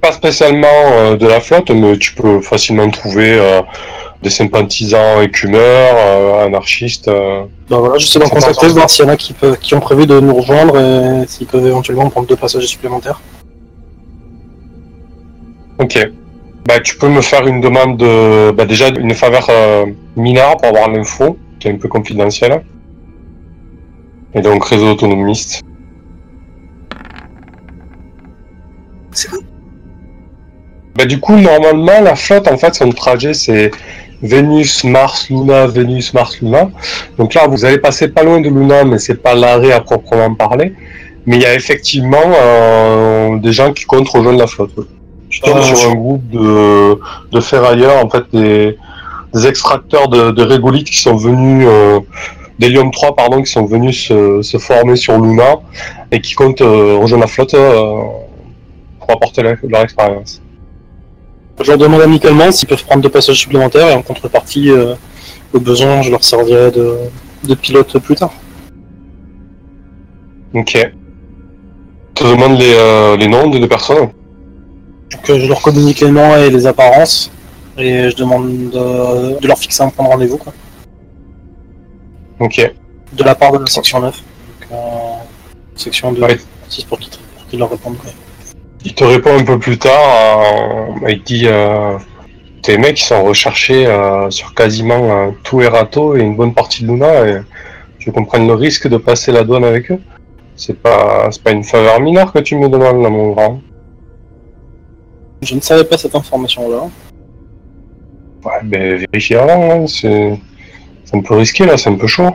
Pas 0.05 0.13
spécialement 0.13 0.67
euh, 0.69 1.17
de 1.17 1.27
la 1.27 1.41
flotte, 1.41 1.71
mais 1.71 1.97
tu 1.97 2.15
peux 2.15 2.43
facilement 2.43 2.91
trouver 2.91 3.39
euh, 3.41 3.63
des 4.23 4.29
sympathisants 4.29 5.23
écumeurs, 5.23 5.95
euh, 5.97 6.45
anarchistes. 6.45 7.09
euh. 7.09 7.45
Bah 7.71 7.79
voilà, 7.79 7.97
j'essaie 7.97 8.19
d'en 8.19 8.29
contacter, 8.29 8.69
voir 8.69 8.91
s'il 8.91 9.07
y 9.07 9.09
en 9.09 9.13
a 9.13 9.17
qui, 9.17 9.33
peuvent, 9.33 9.57
qui 9.57 9.75
ont 9.75 9.81
prévu 9.81 10.07
de 10.07 10.21
nous 10.21 10.35
rejoindre 10.35 10.79
et 10.79 11.27
s'ils 11.27 11.47
peuvent 11.47 11.67
éventuellement 11.67 12.11
prendre 12.11 12.27
deux 12.27 12.37
passages 12.37 12.67
supplémentaires. 12.67 13.23
Ok. 15.79 16.07
Bah, 16.69 16.81
tu 16.81 16.99
peux 16.99 17.09
me 17.09 17.23
faire 17.23 17.47
une 17.47 17.63
demande 17.63 17.97
de, 17.97 18.51
bah, 18.51 18.67
déjà 18.67 18.89
une 18.89 19.15
faveur 19.15 19.47
euh, 19.49 19.87
mineure 20.17 20.59
pour 20.59 20.69
avoir 20.69 20.91
l'info, 20.91 21.39
qui 21.59 21.69
est 21.69 21.73
un 21.73 21.79
peu 21.79 21.89
confidentielle. 21.89 22.63
Et 24.35 24.43
donc 24.43 24.67
réseau 24.67 24.91
autonomiste. 24.91 25.63
C'est 29.13 29.31
bon. 29.31 29.39
Bah, 30.97 31.05
du 31.07 31.19
coup, 31.21 31.37
normalement, 31.37 32.01
la 32.03 32.15
flotte, 32.15 32.47
en 32.49 32.57
fait, 32.57 32.75
son 32.75 32.91
trajet, 32.91 33.35
c'est 33.35 33.71
Vénus, 34.23 34.85
Mars, 34.85 35.29
Luna, 35.29 35.67
Vénus, 35.67 36.15
Mars, 36.15 36.41
Luna. 36.41 36.71
Donc 37.19 37.35
là, 37.35 37.47
vous 37.49 37.65
allez 37.65 37.79
passer 37.79 38.09
pas 38.09 38.23
loin 38.23 38.41
de 38.41 38.49
Luna, 38.49 38.85
mais 38.85 38.99
c'est 38.99 39.21
pas 39.23 39.35
l'arrêt 39.35 39.73
à 39.73 39.81
proprement 39.81 40.33
parler. 40.35 40.73
Mais 41.27 41.37
il 41.37 41.43
y 41.43 41.47
a 41.47 41.55
effectivement 41.55 42.19
euh, 42.25 43.37
des 43.39 43.53
gens 43.53 43.73
qui 43.73 43.85
comptent 43.85 44.09
rejoindre 44.09 44.39
la 44.39 44.47
flotte. 44.47 44.71
oui. 44.77 44.85
Je 45.31 45.41
tombe 45.41 45.57
Ah, 45.59 45.63
sur 45.63 45.77
je- 45.77 45.89
un 45.89 45.95
groupe 45.95 46.29
de, 46.31 47.01
de 47.33 47.41
ferrailleurs, 47.41 48.05
en 48.05 48.09
fait, 48.09 48.25
des, 48.33 48.79
des 49.35 49.47
extracteurs 49.49 50.09
de, 50.09 50.31
de 50.31 50.43
régolithes 50.43 50.89
qui 50.91 51.01
sont 51.01 51.17
venus, 51.17 51.67
euh, 51.69 51.99
d'hélium 52.61 52.93
3, 52.93 53.17
pardon, 53.17 53.43
qui 53.43 53.51
sont 53.51 53.65
venus 53.65 54.07
se, 54.09 54.43
se 54.43 54.59
former 54.59 54.95
sur 54.95 55.19
Luna 55.21 55.57
et 56.13 56.21
qui 56.21 56.35
comptent 56.35 56.61
euh, 56.61 56.99
rejoindre 57.01 57.23
la 57.25 57.27
flotte 57.29 57.55
euh, 57.55 57.95
pour 59.01 59.11
apporter 59.11 59.43
leur 59.43 59.83
expérience. 59.83 60.41
Je 61.63 61.69
leur 61.71 61.79
demande 61.79 62.01
amicalement 62.03 62.51
s'ils 62.51 62.69
peuvent 62.69 62.85
prendre 62.85 63.03
deux 63.03 63.09
passages 63.09 63.39
supplémentaires 63.39 63.89
et 63.89 63.95
en 63.95 64.03
contrepartie, 64.03 64.71
euh, 64.71 64.95
au 65.53 65.61
besoin, 65.61 66.03
je 66.03 66.11
leur 66.11 66.25
servirai 66.25 66.71
de, 66.73 66.97
de 67.45 67.55
pilote 67.55 67.99
plus 68.01 68.17
tard. 68.17 68.33
Ok. 70.53 70.77
Je 72.17 72.23
te 72.23 72.29
demande 72.29 72.59
les, 72.59 72.75
euh, 72.75 73.17
les 73.17 73.29
noms 73.29 73.49
des 73.49 73.61
deux 73.61 73.69
personnes? 73.69 74.11
Donc 75.11 75.31
euh, 75.31 75.39
je 75.41 75.47
leur 75.47 75.63
communique 75.63 76.01
les 76.01 76.11
noms 76.11 76.37
et 76.37 76.51
les 76.51 76.67
apparences 76.67 77.31
et 77.77 78.11
je 78.11 78.17
demande 78.17 78.71
de, 78.71 79.41
de 79.41 79.47
leur 79.49 79.59
fixer 79.59 79.83
un 79.83 79.89
point 79.89 80.05
de 80.07 80.11
rendez-vous 80.11 80.39
quoi, 80.39 80.53
Ok. 82.41 82.73
de 83.13 83.25
la 83.25 83.35
part 83.35 83.53
de 83.53 83.59
la 83.59 83.67
section 83.67 84.01
9. 84.01 84.15
Donc, 84.15 84.69
euh, 84.73 84.77
section 85.77 86.13
2, 86.13 86.23
Ouais. 86.23 86.39
6 86.69 86.85
pour 86.85 86.99
qu'ils 86.99 87.11
pour 87.11 87.47
qu'ils 87.49 87.59
leur 87.59 87.71
répondent. 87.71 87.97
Quoi. 87.99 88.11
Il 88.85 88.95
te 88.95 89.05
répond 89.05 89.39
un 89.39 89.45
peu 89.45 89.59
plus 89.59 89.79
tard. 89.79 90.43
euh, 91.03 91.11
il 91.11 91.23
dit 91.23 91.45
euh, 91.47 91.97
Tes 92.63 92.77
mecs 92.79 93.01
ils 93.01 93.05
sont 93.05 93.25
recherchés 93.25 93.87
euh, 93.87 94.31
sur 94.31 94.55
quasiment 94.55 95.11
euh, 95.11 95.31
tout 95.43 95.63
Erato 95.63 96.17
et 96.17 96.21
une 96.21 96.37
bonne 96.37 96.53
partie 96.55 96.83
de 96.85 96.89
Luna. 96.89 97.27
Et 97.27 97.41
tu 97.99 98.13
comprends 98.13 98.45
le 98.45 98.55
risque 98.55 98.89
de 98.89 98.99
passer 98.99 99.33
la 99.33 99.45
douane 99.45 99.65
avec 99.65 99.91
eux 99.91 100.01
C'est 100.57 100.79
pas, 100.79 101.29
c'est 101.31 101.43
pas 101.43 101.53
une 101.53 101.65
faveur 101.65 102.01
mineure 102.01 102.33
que 102.33 102.41
tu 102.41 102.57
me 102.57 102.69
demandes 102.69 103.03
là, 103.03 103.09
mon 103.09 103.31
grand. 103.33 103.61
Je 105.41 105.55
ne 105.55 105.61
savais 105.61 105.85
pas 105.85 105.97
cette 105.99 106.15
information-là. 106.15 106.89
Ouais, 108.45 108.61
ben 108.65 109.07
vérifie 109.11 109.35
avant. 109.35 109.71
Hein, 109.83 109.87
c'est, 109.87 110.39
c'est 111.05 111.17
un 111.17 111.23
peu 111.23 111.35
risqué 111.37 111.65
là, 111.65 111.79
c'est 111.79 111.89
un 111.89 111.97
peu 111.97 112.07
chaud. 112.07 112.31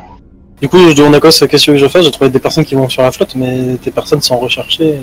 Du 0.60 0.68
coup, 0.68 0.80
je 0.90 0.94
demande 0.94 1.16
à 1.16 1.20
Cos 1.20 1.30
qu'est-ce 1.48 1.68
que 1.68 1.78
je 1.78 1.88
fais? 1.88 2.04
J'ai 2.04 2.12
trouvé 2.12 2.30
des 2.30 2.40
personnes 2.40 2.66
qui 2.66 2.76
vont 2.76 2.90
sur 2.90 3.02
la 3.04 3.12
flotte, 3.12 3.36
mais 3.36 3.78
tes 3.82 3.92
personnes 3.92 4.22
sont 4.22 4.38
recherchées. 4.40 4.96
Et, 4.96 5.02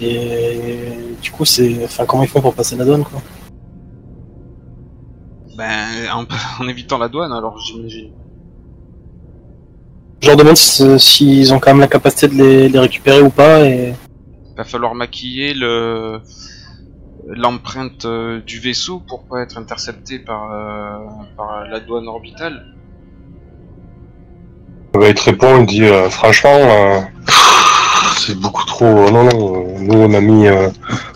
et 0.00 0.88
du 1.22 1.30
coup, 1.30 1.44
c'est. 1.44 1.84
Enfin, 1.84 2.04
comment 2.06 2.22
ils 2.22 2.28
font 2.28 2.40
pour 2.40 2.54
passer 2.54 2.76
la 2.76 2.84
douane, 2.84 3.04
quoi? 3.04 3.20
Ben, 5.56 6.08
en, 6.12 6.24
en 6.64 6.68
évitant 6.68 6.98
la 6.98 7.08
douane, 7.08 7.32
alors 7.32 7.58
j'imagine. 7.60 8.12
Je 10.22 10.28
leur 10.28 10.36
demande 10.36 10.56
si- 10.56 10.98
s'ils 10.98 11.52
ont 11.54 11.58
quand 11.58 11.70
même 11.70 11.80
la 11.80 11.88
capacité 11.88 12.28
de 12.28 12.34
les, 12.34 12.68
les 12.68 12.78
récupérer 12.78 13.20
ou 13.22 13.30
pas. 13.30 13.64
Et 13.64 13.94
Va 14.56 14.64
falloir 14.64 14.94
maquiller 14.94 15.52
le 15.54 16.20
l'empreinte 17.28 18.04
euh, 18.04 18.40
du 18.40 18.60
vaisseau 18.60 19.00
pour 19.00 19.24
pas 19.24 19.40
être 19.42 19.58
intercepté 19.58 20.20
par, 20.20 20.52
euh, 20.52 20.98
par 21.36 21.66
la 21.68 21.80
douane 21.80 22.06
orbitale. 22.06 22.64
Ben, 24.94 25.08
il 25.08 25.14
te 25.14 25.24
répond, 25.24 25.60
il 25.60 25.66
dit 25.66 25.84
euh, 25.84 26.08
Franchement, 26.08 26.50
euh, 26.54 27.00
c'est 28.18 28.38
beaucoup 28.38 28.64
trop. 28.66 29.10
Non, 29.10 29.24
non, 29.24 29.56
euh, 29.56 29.78
nous 29.80 29.98
on 29.98 30.14
a 30.14 30.20
mis. 30.20 30.46
euh, 30.46 30.68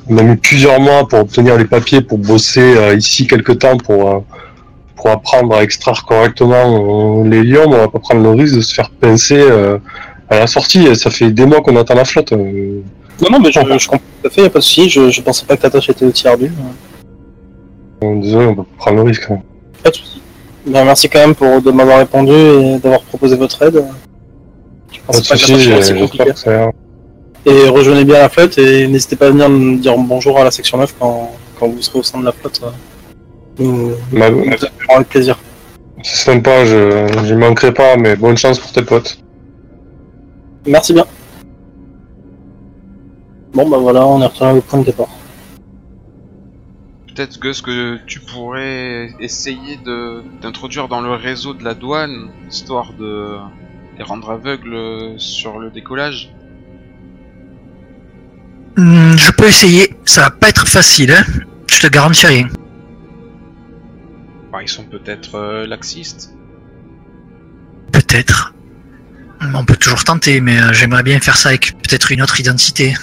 on 0.09 0.19
a 0.19 0.23
mis 0.23 0.37
plusieurs 0.37 0.81
mois 0.81 1.07
pour 1.07 1.21
obtenir 1.21 1.57
les 1.57 1.65
papiers, 1.65 2.01
pour 2.01 2.19
bosser 2.19 2.61
euh, 2.77 2.95
ici 2.97 3.27
quelques 3.27 3.59
temps 3.61 3.77
pour, 3.77 4.09
euh, 4.11 4.19
pour 4.97 5.11
apprendre 5.11 5.55
à 5.55 5.63
extraire 5.63 6.05
correctement 6.07 7.23
euh, 7.23 7.29
les 7.29 7.43
lions. 7.43 7.65
On 7.67 7.71
va 7.77 7.89
pas 7.89 7.99
prendre 8.01 8.23
le 8.23 8.31
risque 8.31 8.57
de 8.57 8.61
se 8.61 8.75
faire 8.75 8.91
pincer 8.91 9.39
euh, 9.41 9.79
à 10.29 10.41
la 10.41 10.47
sortie. 10.47 10.95
Ça 10.97 11.11
fait 11.11 11.31
des 11.31 11.47
mois 11.47 11.61
qu'on 11.61 11.77
attend 11.77 11.95
la 11.95 12.05
flotte. 12.05 12.33
euh. 12.33 12.81
Non, 13.23 13.29
non, 13.33 13.39
mais 13.41 13.53
je, 13.53 13.61
je 13.61 13.87
comprends 13.89 13.99
tout 14.23 14.27
à 14.29 14.31
fait, 14.31 14.43
y 14.43 14.47
a 14.47 14.51
pas 14.51 14.59
de 14.61 14.65
souci. 14.65 14.89
Je, 14.89 15.11
je 15.11 15.21
pensais 15.23 15.45
pas 15.47 15.57
que 15.57 15.63
ta 15.63 15.71
tâche 15.71 15.89
était 15.91 16.05
aussi 16.07 16.27
ardue. 16.27 16.51
Euh, 18.03 18.21
Désolé, 18.21 18.47
on 18.47 18.55
peut 18.55 18.63
pas 18.63 18.69
prendre 18.79 18.97
le 18.99 19.03
risque. 19.05 19.31
hein. 19.31 19.41
Pas 19.85 19.91
de 19.91 19.95
souci. 19.97 20.21
Ben, 20.67 20.85
merci 20.85 21.09
quand 21.09 21.21
même 21.21 21.35
pour 21.35 21.61
de 21.63 21.71
m'avoir 21.71 21.99
répondu 21.99 22.33
et 22.33 22.79
d'avoir 22.79 23.01
proposé 23.03 23.37
votre 23.37 23.63
aide. 23.63 23.83
Je 24.93 24.99
pensais 25.07 25.23
pas 25.23 25.35
que 25.37 26.35
ça. 26.37 26.71
Et 27.47 27.69
rejoignez 27.69 28.05
bien 28.05 28.19
la 28.19 28.29
flotte 28.29 28.59
et 28.59 28.87
n'hésitez 28.87 29.17
pas 29.17 29.27
à 29.29 29.31
venir 29.31 29.49
me 29.49 29.77
dire 29.79 29.97
bonjour 29.97 30.39
à 30.39 30.45
la 30.45 30.51
section 30.51 30.77
9 30.79 30.95
quand, 30.99 31.33
quand 31.59 31.69
vous 31.69 31.81
serez 31.81 31.99
au 31.99 32.03
sein 32.03 32.21
de 32.21 32.25
la 32.27 32.33
flotte. 32.33 32.61
euh. 32.63 32.71
Nous, 33.59 33.93
Bah, 34.13 34.31
nous 34.31 34.45
avec 34.95 35.09
plaisir. 35.09 35.39
c'est 36.03 36.25
sympa, 36.33 36.65
je 36.65 37.07
j'y 37.25 37.35
manquerai 37.35 37.73
pas, 37.73 37.97
mais 37.97 38.15
bonne 38.17 38.37
chance 38.37 38.59
pour 38.59 38.73
tes 38.73 38.83
potes. 38.83 39.19
Merci 40.67 40.93
bien. 40.93 41.07
Bon 43.55 43.69
bah 43.69 43.79
voilà, 43.79 44.07
on 44.07 44.21
est 44.23 44.27
retourné 44.27 44.59
au 44.59 44.61
point 44.61 44.79
de 44.81 44.85
départ. 44.85 45.09
Peut-être 47.09 47.41
Gus 47.41 47.61
que 47.63 47.99
tu 48.07 48.21
pourrais 48.21 49.11
essayer 49.19 49.77
de 49.85 50.23
d'introduire 50.43 50.89
dans 50.89 51.01
le 51.01 51.13
réseau 51.13 51.55
de 51.55 51.65
la 51.65 51.75
douane, 51.75 52.29
histoire 52.51 52.93
de 52.99 53.37
les 53.99 54.05
rendre 54.05 54.31
aveugles 54.31 55.15
sur 55.19 55.59
le 55.59 55.71
décollage. 55.71 56.33
Hmm, 58.81 59.17
je 59.19 59.31
peux 59.33 59.47
essayer, 59.47 59.95
ça 60.07 60.23
va 60.23 60.31
pas 60.31 60.49
être 60.49 60.67
facile, 60.67 61.13
hein. 61.13 61.25
Je 61.71 61.81
te 61.81 61.87
garantis 61.87 62.27
rien. 62.27 62.49
Bah, 64.51 64.59
ils 64.63 64.69
sont 64.69 64.85
peut-être 64.85 65.35
euh, 65.35 65.67
laxistes. 65.67 66.31
Peut-être. 67.93 68.55
On 69.55 69.65
peut 69.65 69.77
toujours 69.77 70.03
tenter, 70.05 70.41
mais 70.41 70.59
euh, 70.59 70.73
j'aimerais 70.73 71.03
bien 71.03 71.19
faire 71.21 71.37
ça 71.37 71.51
avec 71.51 71.73
peut-être 71.83 72.11
une 72.13 72.23
autre 72.23 72.41
identité. 72.41 72.95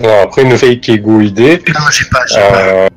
Alors, 0.00 0.22
après, 0.22 0.42
une 0.42 0.56
fake 0.56 0.88
égoïdée, 0.88 1.62
Non, 1.68 1.80
j'ai 1.90 2.04
pas, 2.06 2.24
j'ai 2.26 2.34
pas. 2.40 2.56
euh, 2.62 2.88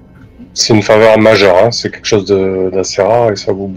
c'est 0.53 0.73
une 0.73 0.81
faveur 0.83 1.19
majeure, 1.19 1.55
hein. 1.65 1.71
c'est 1.71 1.91
quelque 1.91 2.07
chose 2.07 2.25
de- 2.25 2.71
d'assez 2.73 3.01
rare 3.03 3.31
et 3.31 3.35
ça 3.35 3.51
vaut. 3.53 3.71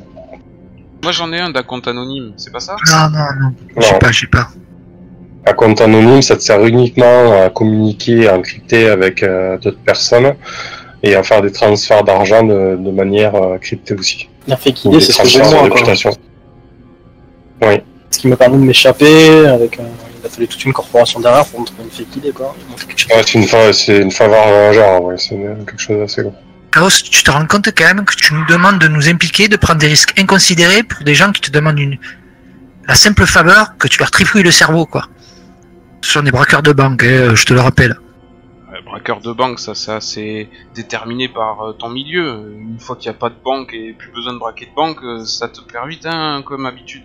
Moi 1.03 1.13
j'en 1.13 1.33
ai 1.33 1.39
un 1.41 1.51
d'un 1.51 1.63
compte 1.63 1.87
anonyme, 1.89 2.33
c'est 2.37 2.53
pas 2.53 2.61
ça? 2.61 2.77
Non, 2.91 3.11
non, 3.11 3.27
non. 3.41 3.55
J'ai 3.79 3.93
Non. 3.93 3.99
pas, 3.99 4.11
j'ai 4.13 4.27
pas. 4.27 4.49
Un 5.47 5.53
compte 5.55 5.81
anonyme, 5.81 6.21
ça 6.23 6.37
te 6.37 6.43
sert 6.43 6.65
uniquement 6.67 7.43
à 7.43 7.49
communiquer, 7.51 8.29
à 8.29 8.37
encrypter 8.37 8.89
avec 8.89 9.23
euh, 9.23 9.57
d'autres 9.59 9.79
personnes 9.79 10.35
et 11.03 11.15
à 11.15 11.23
faire 11.23 11.41
des 11.43 11.53
transferts 11.53 12.05
d'argent 12.05 12.43
de, 12.43 12.77
de 12.79 12.91
manière 12.91 13.35
euh, 13.35 13.57
cryptée 13.59 13.95
aussi. 13.95 14.29
La 14.47 14.57
fake 14.57 14.85
idée, 14.87 15.01
c'est 15.01 15.13
ce 15.13 15.23
que 15.23 15.29
j'ai 15.29 15.39
transferts 15.41 15.63
de 15.63 15.69
moi, 15.69 15.69
quoi. 15.71 15.79
réputation. 15.79 16.11
Ce 18.11 18.19
qui 18.19 18.29
m'a 18.29 18.37
permis 18.37 18.57
de 18.59 18.63
m'échapper, 18.65 19.47
avec, 19.47 19.79
euh, 19.79 19.83
il 20.23 20.27
a 20.27 20.29
fallu 20.31 20.49
toute 20.49 20.65
une 20.65 20.73
corporation 20.73 21.21
derrière 21.21 21.45
pour 21.47 21.61
me 21.61 21.67
trouver 21.67 21.85
une 21.85 21.91
fake 21.91 22.17
idée, 22.17 22.31
quoi. 22.33 22.55
Ouais, 23.15 23.23
c'est 23.27 23.35
une, 23.39 23.47
fa- 23.47 23.73
c'est 23.73 23.99
une 23.99 24.11
faveur 24.11 24.47
majeure, 24.47 25.03
ouais, 25.05 25.15
c'est 25.19 25.35
une- 25.35 25.65
quelque 25.65 25.79
chose 25.81 25.99
d'assez 25.99 26.23
gros. 26.23 26.35
Chaos, 26.73 26.91
tu 27.11 27.23
te 27.23 27.31
rends 27.31 27.47
compte 27.47 27.69
quand 27.77 27.85
même 27.85 28.05
que 28.05 28.15
tu 28.15 28.35
nous 28.35 28.45
demandes 28.47 28.79
de 28.79 28.89
nous 28.89 29.09
impliquer, 29.09 29.49
de 29.49 29.57
prendre 29.57 29.79
des 29.81 29.87
risques 29.87 30.19
inconsidérés 30.19 30.83
pour 30.83 31.05
des 31.05 31.15
gens 31.15 31.33
qui 31.33 31.41
te 31.41 31.51
demandent 31.51 31.79
une 31.79 31.97
la 32.87 32.95
simple 32.95 33.27
faveur 33.27 33.77
que 33.79 33.87
tu 33.87 33.99
leur 33.99 34.11
trifouilles 34.11 34.43
le 34.43 34.51
cerveau, 34.51 34.87
quoi. 34.87 35.05
Ce 36.03 36.13
sont 36.13 36.23
des 36.23 36.31
braqueurs 36.31 36.63
de 36.63 36.73
banque, 36.73 37.03
hein, 37.05 37.35
je 37.35 37.45
te 37.45 37.53
le 37.53 37.61
rappelle. 37.61 37.99
Ouais, 38.71 38.83
Braqueur 38.83 39.21
de 39.21 39.33
banque, 39.33 39.59
ça, 39.59 39.75
ça 39.75 40.01
c'est 40.01 40.49
déterminé 40.75 41.29
par 41.29 41.61
euh, 41.61 41.73
ton 41.73 41.89
milieu. 41.89 42.53
Une 42.59 42.79
fois 42.79 42.97
qu'il 42.97 43.11
n'y 43.11 43.17
a 43.17 43.19
pas 43.19 43.31
de 43.31 43.37
banque 43.43 43.73
et 43.75 43.93
plus 43.93 44.11
besoin 44.13 44.33
de 44.33 44.39
braquer 44.39 44.67
de 44.67 44.75
banque, 44.75 45.03
euh, 45.03 45.25
ça 45.25 45.49
te 45.49 45.61
perd 45.61 45.89
vite, 45.89 46.07
hein, 46.07 46.43
comme 46.45 46.67
habitude. 46.67 47.03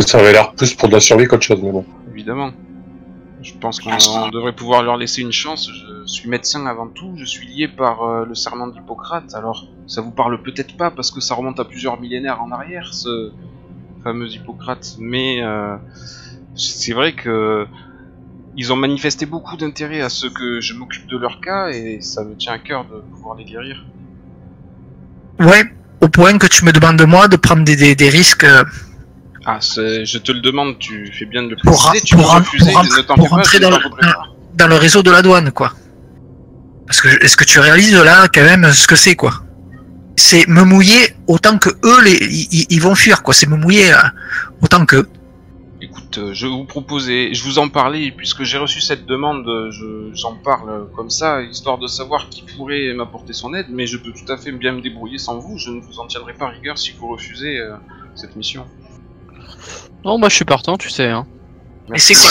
Ça 0.00 0.18
avait 0.18 0.32
l'air 0.32 0.52
plus 0.52 0.74
pour 0.74 0.88
de 0.88 0.94
la 0.94 1.00
survie 1.00 1.26
qu'autre 1.26 1.44
chose, 1.44 1.60
mais 1.62 1.72
bon. 1.72 1.84
Évidemment. 2.12 2.52
Je 3.42 3.52
pense 3.54 3.80
qu'on 3.80 3.92
on 3.92 4.28
devrait 4.28 4.54
pouvoir 4.54 4.82
leur 4.82 4.96
laisser 4.96 5.22
une 5.22 5.32
chance. 5.32 5.70
Je 5.70 6.06
suis 6.06 6.28
médecin 6.28 6.66
avant 6.66 6.88
tout, 6.88 7.12
je 7.16 7.24
suis 7.24 7.46
lié 7.46 7.68
par 7.68 8.02
euh, 8.02 8.24
le 8.24 8.34
serment 8.34 8.66
d'Hippocrate. 8.66 9.34
Alors, 9.34 9.66
ça 9.86 10.00
vous 10.00 10.10
parle 10.10 10.42
peut-être 10.42 10.76
pas 10.76 10.90
parce 10.90 11.10
que 11.10 11.20
ça 11.20 11.34
remonte 11.34 11.60
à 11.60 11.64
plusieurs 11.64 12.00
millénaires 12.00 12.42
en 12.42 12.50
arrière, 12.50 12.92
ce 12.92 13.30
fameux 14.02 14.28
Hippocrate. 14.28 14.96
Mais 14.98 15.42
euh, 15.42 15.76
c'est 16.56 16.92
vrai 16.92 17.12
que 17.14 17.66
ils 18.56 18.72
ont 18.72 18.76
manifesté 18.76 19.26
beaucoup 19.26 19.56
d'intérêt 19.56 20.00
à 20.00 20.08
ce 20.08 20.26
que 20.26 20.60
je 20.60 20.72
m'occupe 20.74 21.06
de 21.08 21.18
leur 21.18 21.40
cas 21.40 21.68
et 21.68 21.98
ça 22.00 22.24
me 22.24 22.34
tient 22.36 22.54
à 22.54 22.58
cœur 22.58 22.84
de 22.86 23.00
pouvoir 23.14 23.36
les 23.36 23.44
guérir. 23.44 23.84
Ouais, 25.38 25.64
au 26.00 26.08
point 26.08 26.38
que 26.38 26.46
tu 26.46 26.64
me 26.64 26.72
demandes 26.72 26.96
de 26.96 27.04
moi 27.04 27.28
de 27.28 27.36
prendre 27.36 27.64
des, 27.64 27.76
des, 27.76 27.94
des 27.94 28.08
risques 28.08 28.44
euh, 28.44 28.64
Ah, 29.44 29.58
c'est- 29.60 30.06
je 30.06 30.18
te 30.18 30.32
le 30.32 30.40
demande, 30.40 30.78
tu 30.78 31.12
fais 31.12 31.26
bien 31.26 31.42
de 31.42 31.50
le 31.50 31.56
Pour 31.56 31.72
préciser. 31.72 31.88
ra- 31.88 32.04
tu 32.04 32.16
pour 32.16 32.24
peux 32.24 32.30
refuser, 32.38 32.72
pour 32.72 33.16
pour 33.16 33.28
pas, 33.28 33.36
rentrer 33.36 33.58
dans 33.60 33.70
le- 33.70 33.76
dans 34.54 34.66
réseau 34.78 35.02
de 35.02 35.10
la 35.10 35.20
douane, 35.22 35.52
quoi. 35.52 35.72
Parce 36.86 37.00
que 37.02 37.08
est-ce 37.22 37.36
que 37.36 37.44
tu 37.44 37.58
réalises 37.60 37.94
là 37.94 38.26
quand 38.32 38.42
même 38.44 38.72
ce 38.72 38.86
que 38.86 38.96
c'est, 38.96 39.14
quoi 39.16 39.34
C'est 40.16 40.46
me 40.48 40.62
mouiller 40.62 41.14
autant 41.26 41.58
que 41.58 41.68
eux, 41.84 42.02
les, 42.04 42.16
ils, 42.24 42.66
ils 42.70 42.80
vont 42.80 42.94
fuir, 42.94 43.22
quoi. 43.22 43.34
C'est 43.34 43.46
me 43.48 43.56
mouiller 43.56 43.92
euh, 43.92 43.98
autant 44.62 44.86
que. 44.86 45.06
Euh, 46.18 46.32
je 46.32 46.46
vous 46.46 46.64
proposais, 46.64 47.34
je 47.34 47.42
vous 47.44 47.58
en 47.58 47.68
parlais, 47.68 48.10
puisque 48.10 48.42
j'ai 48.44 48.58
reçu 48.58 48.80
cette 48.80 49.06
demande, 49.06 49.46
euh, 49.48 49.70
je- 49.70 50.14
j'en 50.14 50.34
parle 50.34 50.68
euh, 50.70 50.84
comme 50.94 51.10
ça, 51.10 51.42
histoire 51.42 51.78
de 51.78 51.86
savoir 51.86 52.28
qui 52.28 52.42
pourrait 52.42 52.92
m'apporter 52.94 53.32
son 53.32 53.52
aide, 53.54 53.66
mais 53.70 53.86
je 53.86 53.96
peux 53.96 54.12
tout 54.12 54.30
à 54.32 54.36
fait 54.36 54.52
bien 54.52 54.72
me 54.72 54.80
débrouiller 54.80 55.18
sans 55.18 55.38
vous, 55.38 55.58
je 55.58 55.70
ne 55.70 55.80
vous 55.80 55.98
en 55.98 56.06
tiendrai 56.06 56.32
pas 56.34 56.48
rigueur 56.48 56.78
si 56.78 56.92
vous 56.98 57.08
refusez 57.08 57.58
euh, 57.58 57.74
cette 58.14 58.36
mission. 58.36 58.64
Non, 60.04 60.18
moi 60.18 60.28
je 60.28 60.36
suis 60.36 60.44
partant, 60.44 60.76
tu 60.76 60.88
sais. 60.90 61.08
Hein. 61.08 61.26
Mais 61.88 61.98
c'est 61.98 62.14
quoi 62.14 62.30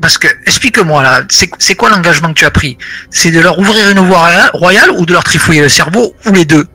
Parce 0.00 0.18
que 0.18 0.28
explique-moi 0.46 1.02
là, 1.02 1.22
c'est 1.30 1.50
c'est 1.58 1.74
quoi 1.74 1.90
l'engagement 1.90 2.28
que 2.28 2.38
tu 2.38 2.44
as 2.44 2.50
pris? 2.50 2.78
C'est 3.10 3.30
de 3.30 3.40
leur 3.40 3.58
ouvrir 3.58 3.90
une 3.90 3.98
voie 4.00 4.18
roya- 4.18 4.50
royale 4.54 4.90
ou 4.92 5.06
de 5.06 5.12
leur 5.12 5.24
trifouiller 5.24 5.60
le 5.62 5.68
cerveau 5.68 6.14
ou 6.26 6.32
les 6.32 6.44
deux? 6.44 6.66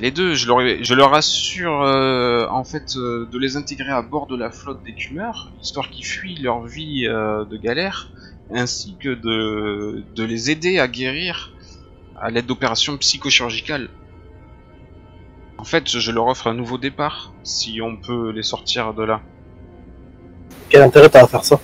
Les 0.00 0.10
deux, 0.10 0.34
je 0.34 0.48
leur, 0.48 0.58
je 0.60 0.94
leur 0.94 1.14
assure 1.14 1.82
euh, 1.82 2.46
en 2.50 2.64
fait 2.64 2.96
euh, 2.96 3.28
de 3.30 3.38
les 3.38 3.56
intégrer 3.56 3.92
à 3.92 4.02
bord 4.02 4.26
de 4.26 4.36
la 4.36 4.50
flotte 4.50 4.82
d'écumeurs, 4.82 5.52
histoire 5.62 5.88
qu'ils 5.88 6.04
fuient 6.04 6.40
leur 6.40 6.64
vie 6.64 7.06
euh, 7.06 7.44
de 7.44 7.56
galère, 7.56 8.10
ainsi 8.52 8.96
que 8.98 9.10
de, 9.10 10.02
de 10.16 10.24
les 10.24 10.50
aider 10.50 10.80
à 10.80 10.88
guérir 10.88 11.52
à 12.20 12.30
l'aide 12.30 12.46
d'opérations 12.46 12.96
psychochirurgicales. 12.96 13.88
En 15.58 15.64
fait, 15.64 15.88
je 15.88 16.10
leur 16.10 16.26
offre 16.26 16.48
un 16.48 16.54
nouveau 16.54 16.76
départ, 16.76 17.32
si 17.44 17.80
on 17.80 17.96
peut 17.96 18.30
les 18.30 18.42
sortir 18.42 18.94
de 18.94 19.04
là. 19.04 19.20
Quel 20.70 20.82
intérêt 20.82 21.08
t'as 21.08 21.22
à 21.22 21.28
faire 21.28 21.44
ça? 21.44 21.60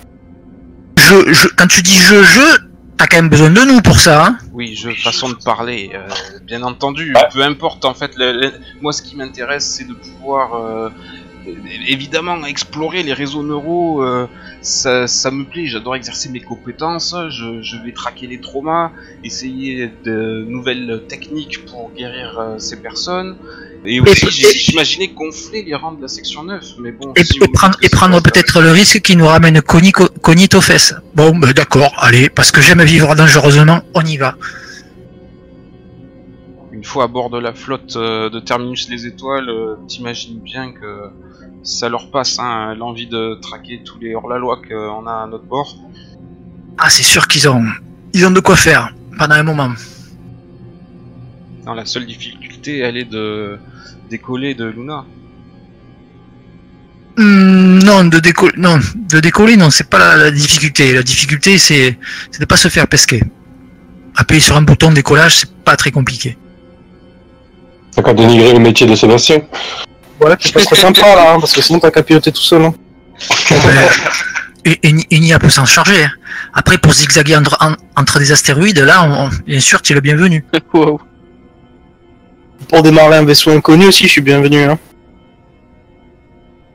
Je, 0.99 1.32
je, 1.32 1.49
Quand 1.49 1.66
tu 1.66 1.82
dis 1.82 1.96
je, 1.96 2.22
je, 2.22 2.70
t'as 3.00 3.07
quand 3.07 3.16
même 3.16 3.30
besoin 3.30 3.49
de 3.49 3.61
nous 3.62 3.80
pour 3.80 3.99
ça, 3.99 4.26
hein 4.26 4.38
Oui, 4.52 4.75
je 4.76 4.90
façon 4.90 5.30
de 5.30 5.35
parler, 5.35 5.90
euh, 5.95 6.07
bien 6.45 6.62
entendu. 6.62 7.14
Ouais. 7.14 7.28
Peu 7.33 7.42
importe, 7.42 7.87
en 7.87 7.95
fait, 7.95 8.14
le- 8.19 8.33
le- 8.33 8.52
moi 8.83 8.92
ce 8.92 9.00
qui 9.00 9.16
m'intéresse, 9.16 9.64
c'est 9.64 9.88
de 9.88 9.95
pouvoir 9.95 10.54
euh, 10.54 10.90
évidemment 11.88 12.44
explorer 12.47 13.02
les 13.02 13.12
réseaux 13.12 13.42
neuraux. 13.42 14.02
euh, 14.02 14.26
ça, 14.62 15.06
ça 15.06 15.30
me 15.30 15.44
plaît, 15.44 15.66
j'adore 15.66 15.97
exercer 15.97 16.28
mes 16.28 16.40
compétences. 16.40 17.14
Je, 17.30 17.62
je 17.62 17.76
vais 17.82 17.92
traquer 17.92 18.26
les 18.26 18.40
traumas, 18.40 18.92
essayer 19.25 19.90
de 20.04 20.44
nouvelles 20.49 21.02
techniques 21.09 21.64
pour 21.66 21.90
guérir 21.97 22.38
euh, 22.38 22.59
ces 22.59 22.76
personnes. 22.76 23.37
Et 23.85 23.99
aussi, 24.00 24.30
j'imaginais 24.30 25.09
gonfler 25.09 25.62
les 25.62 25.75
rangs 25.75 25.92
de 25.92 26.02
la 26.02 26.09
section 26.09 26.44
9, 26.44 26.62
mais 26.80 26.92
bon. 26.92 27.12
et, 27.16 27.25
si 27.25 27.38
prendre, 27.38 27.78
et 27.80 27.88
peut-être 27.88 28.61
le 28.61 28.70
risque 28.73 29.00
qui 29.00 29.16
nous 29.16 29.26
ramène 29.26 29.62
cognit, 29.62 29.92
cognit 29.92 30.49
aux 30.54 30.61
fesses. 30.61 30.94
Bon, 31.14 31.35
ben 31.35 31.52
d'accord, 31.52 31.94
allez, 31.97 32.28
parce 32.28 32.52
que 32.52 32.61
j'aime 32.61 32.82
vivre 32.82 33.14
dangereusement, 33.14 33.80
on 33.94 34.02
y 34.02 34.18
va. 34.18 34.37
Une 36.80 36.87
fois 36.87 37.04
à 37.04 37.08
bord 37.08 37.28
de 37.28 37.38
la 37.38 37.52
flotte 37.52 37.96
euh, 37.96 38.30
de 38.30 38.40
Terminus 38.40 38.88
les 38.88 39.04
Étoiles, 39.04 39.50
euh, 39.50 39.75
t'imagines 39.87 40.40
bien 40.40 40.72
que 40.72 41.10
ça 41.62 41.90
leur 41.90 42.10
passe 42.10 42.38
hein, 42.38 42.75
l'envie 42.75 43.06
de 43.06 43.34
traquer 43.34 43.82
tous 43.84 43.99
les 43.99 44.14
hors-la-loi 44.14 44.62
qu'on 44.66 45.06
a 45.06 45.12
à 45.12 45.26
notre 45.26 45.44
bord. 45.44 45.76
Ah, 46.78 46.88
c'est 46.88 47.02
sûr 47.02 47.28
qu'ils 47.28 47.50
ont, 47.50 47.66
ils 48.14 48.25
ont 48.25 48.30
de 48.30 48.40
quoi 48.40 48.56
faire 48.56 48.94
pendant 49.18 49.34
un 49.34 49.42
moment. 49.42 49.68
Non, 51.66 51.75
la 51.75 51.84
seule 51.84 52.06
difficulté, 52.06 52.78
elle 52.78 52.96
est 52.96 53.04
de 53.04 53.58
décoller 54.08 54.54
de 54.54 54.64
Luna. 54.64 55.04
Hmm, 57.18 57.78
non, 57.80 58.04
de 58.04 58.20
décoller, 58.20 58.54
non, 58.56 58.78
de 58.94 59.20
décoller, 59.20 59.58
non, 59.58 59.68
c'est 59.68 59.90
pas 59.90 59.99
la, 59.99 60.16
la 60.16 60.30
difficulté. 60.30 60.94
La 60.94 61.02
difficulté, 61.02 61.58
c'est, 61.58 61.99
c'est 62.30 62.40
de 62.40 62.46
pas 62.46 62.56
se 62.56 62.68
faire 62.68 62.88
pesquer. 62.88 63.22
Appuyer 64.16 64.40
sur 64.40 64.56
un 64.56 64.62
bouton 64.62 64.88
de 64.88 64.94
décollage, 64.94 65.40
c'est 65.40 65.54
pas 65.62 65.76
très 65.76 65.90
compliqué. 65.90 66.38
T'as 67.94 68.02
qu'à 68.02 68.14
dénigrer 68.14 68.52
le 68.52 68.59
métier 68.61 68.87
de 68.87 68.94
Sébastien. 68.94 69.42
Voilà, 70.20 70.37
c'est 70.40 70.52
pas 70.52 70.61
très 70.61 70.76
sympa 70.76 71.14
là, 71.14 71.32
hein, 71.35 71.40
parce 71.40 71.52
que 71.52 71.62
sinon 71.62 71.78
t'as 71.80 71.90
qu'à 71.90 72.02
piloter 72.02 72.30
tout 72.32 72.40
seul. 72.42 72.62
Hein. 72.62 72.75
Nia 75.12 75.38
peut 75.38 75.49
s'en 75.49 75.64
charger. 75.64 76.04
hein. 76.04 76.11
Après, 76.52 76.78
pour 76.78 76.92
zigzaguer 76.92 77.37
entre, 77.37 77.56
en- 77.61 77.75
entre 78.00 78.18
des 78.18 78.32
astéroïdes, 78.32 78.78
là, 78.80 79.04
on- 79.04 79.26
on- 79.26 79.30
bien 79.47 79.61
sûr, 79.61 79.80
tu 79.82 79.92
es 79.92 79.94
le 79.94 80.00
bienvenu. 80.00 80.44
Wow. 80.75 81.00
Pour 82.68 82.82
démarrer 82.82 83.16
un 83.18 83.25
vaisseau 83.25 83.50
inconnu 83.50 83.87
aussi, 83.87 84.04
je 84.06 84.12
suis 84.12 84.20
bienvenu. 84.20 84.59
Hein. 84.64 84.78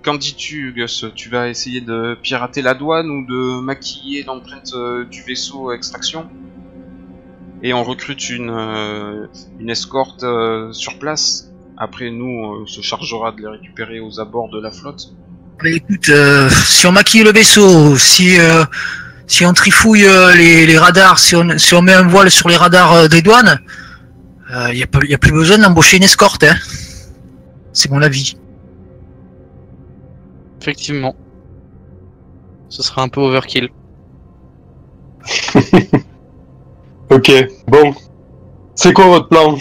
Qu'en 0.04 0.16
dis-tu, 0.16 0.74
Gus? 0.76 1.06
Tu 1.16 1.30
vas 1.30 1.48
essayer 1.50 1.82
de 1.82 2.18
pirater 2.22 2.62
la 2.62 2.74
douane 2.74 3.10
ou 3.10 3.26
de 3.26 3.60
maquiller 3.62 4.24
l'empreinte 4.24 4.72
euh, 4.74 5.06
du 5.06 5.22
vaisseau 5.24 5.72
extraction? 5.72 6.28
Et 7.64 7.74
on 7.74 7.84
recrute 7.84 8.30
une, 8.30 8.50
euh, 8.52 9.28
une 9.60 9.70
escorte 9.70 10.24
euh, 10.24 10.72
sur 10.72 11.00
place. 11.00 11.50
Après, 11.78 12.10
nous, 12.12 12.26
on 12.62 12.66
se 12.68 12.82
chargera 12.82 13.32
de 13.32 13.42
les 13.42 13.48
récupérer 13.48 14.00
aux 14.00 14.20
abords 14.20 14.50
de 14.50 14.62
la 14.62 14.72
flotte. 14.72 15.14
Mais 15.64 15.74
écoute, 15.74 16.10
euh, 16.10 16.50
si 16.50 16.86
on 16.86 16.92
maquille 16.92 17.24
le 17.24 17.32
vaisseau, 17.32 17.98
si 17.98 18.38
euh, 18.40 18.64
si 19.28 19.46
on 19.46 19.54
trifouille 19.54 20.06
euh, 20.06 20.34
les, 20.36 20.66
les 20.68 20.78
radars, 20.78 21.18
si 21.18 21.36
on 21.36 21.58
si 21.58 21.74
on 21.74 21.82
met 21.82 21.94
un 21.94 22.08
voile 22.08 22.30
sur 22.30 22.50
les 22.50 22.58
radars 22.58 22.94
euh, 22.94 23.08
des 23.08 23.22
douanes, 23.22 23.60
il 24.70 24.76
n'y 24.76 24.84
a, 24.84 24.88
pas- 24.88 25.04
y 25.06 25.14
a 25.14 25.18
plus 25.18 25.32
besoin 25.32 25.58
d'embaucher 25.58 25.98
une 25.98 26.04
escorte. 26.04 26.44
Hein. 26.44 26.56
C'est 27.74 27.90
mon 27.90 28.02
avis. 28.02 28.38
Effectivement. 30.62 31.16
Ce 32.70 32.84
serait 32.84 33.02
un 33.02 33.10
peu 33.10 33.22
overkill. 33.22 33.70
Ok, 37.16 37.32
bon. 37.68 37.94
C'est 38.76 38.92
quoi 38.92 39.06
votre 39.08 39.30
plan? 39.30 39.58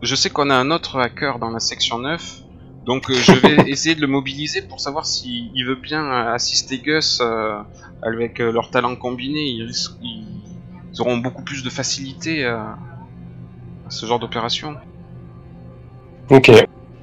Je 0.00 0.14
sais 0.14 0.30
qu'on 0.30 0.48
a 0.48 0.54
un 0.56 0.70
autre 0.70 0.98
hacker 0.98 1.38
dans 1.38 1.50
la 1.50 1.60
section 1.60 1.98
9, 1.98 2.42
donc 2.86 3.10
euh, 3.10 3.14
je 3.14 3.32
vais 3.32 3.56
essayer 3.70 3.94
de 3.94 4.00
le 4.00 4.06
mobiliser 4.06 4.62
pour 4.62 4.80
savoir 4.80 5.04
s'il 5.04 5.52
veut 5.66 5.74
bien 5.76 6.02
euh, 6.02 6.32
assister 6.34 6.78
Gus 6.78 7.20
euh, 7.20 7.58
avec 8.02 8.38
leurs 8.38 8.70
talents 8.70 8.96
combinés. 8.96 9.44
Ils, 9.48 9.64
risquent- 9.66 9.98
ils- 10.02 10.24
ils 10.94 11.00
auront 11.02 11.18
beaucoup 11.18 11.42
plus 11.42 11.62
de 11.62 11.68
facilité 11.70 12.44
euh, 12.44 12.56
à 12.56 13.90
ce 13.90 14.06
genre 14.06 14.18
d'opération. 14.18 14.76
Ok. 16.30 16.50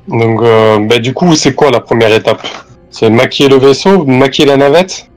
Donc, 0.07 0.41
euh, 0.41 0.79
bah, 0.87 0.97
du 0.97 1.13
coup, 1.13 1.35
c'est 1.35 1.53
quoi 1.53 1.69
la 1.69 1.79
première 1.79 2.11
étape? 2.13 2.41
C'est 2.89 3.11
maquiller 3.11 3.49
le 3.49 3.57
vaisseau, 3.57 4.03
maquiller 4.05 4.47
la 4.47 4.57
navette, 4.57 5.08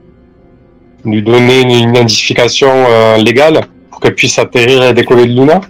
lui 1.05 1.21
donner 1.21 1.61
une 1.61 1.71
identification 1.71 2.69
euh, 2.71 3.17
légale 3.17 3.61
pour 3.89 3.99
qu'elle 3.99 4.15
puisse 4.15 4.39
atterrir 4.39 4.83
et 4.83 4.93
décoller 4.93 5.25
de 5.27 5.33
Luna. 5.33 5.61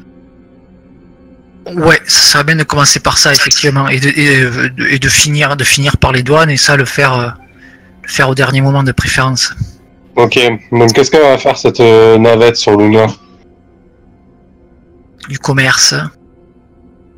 Ouais, 1.75 1.99
ça 2.05 2.19
serait 2.19 2.43
bien 2.43 2.55
de 2.57 2.63
commencer 2.63 2.99
par 2.99 3.17
ça 3.17 3.31
effectivement 3.33 3.87
et 3.87 3.99
de, 3.99 4.09
et, 4.09 4.41
euh, 4.41 4.69
de- 4.69 4.85
et 4.87 4.99
de 4.99 5.09
finir 5.09 5.55
de 5.55 5.63
finir 5.63 5.97
par 5.97 6.11
les 6.11 6.21
douanes 6.21 6.49
et 6.49 6.57
ça 6.57 6.75
le 6.75 6.85
faire 6.85 7.13
euh, 7.13 7.29
le 8.03 8.09
faire 8.09 8.29
au 8.29 8.35
dernier 8.35 8.61
moment 8.61 8.83
de 8.83 8.91
préférence. 8.91 9.53
Ok. 10.15 10.37
Donc, 10.71 10.93
qu'est-ce 10.93 11.09
qu'elle 11.09 11.21
va 11.23 11.37
faire 11.37 11.57
cette 11.57 11.79
euh, 11.79 12.17
navette 12.17 12.57
sur 12.57 12.77
Luna? 12.77 13.07
Du 15.29 15.39
commerce. 15.39 15.95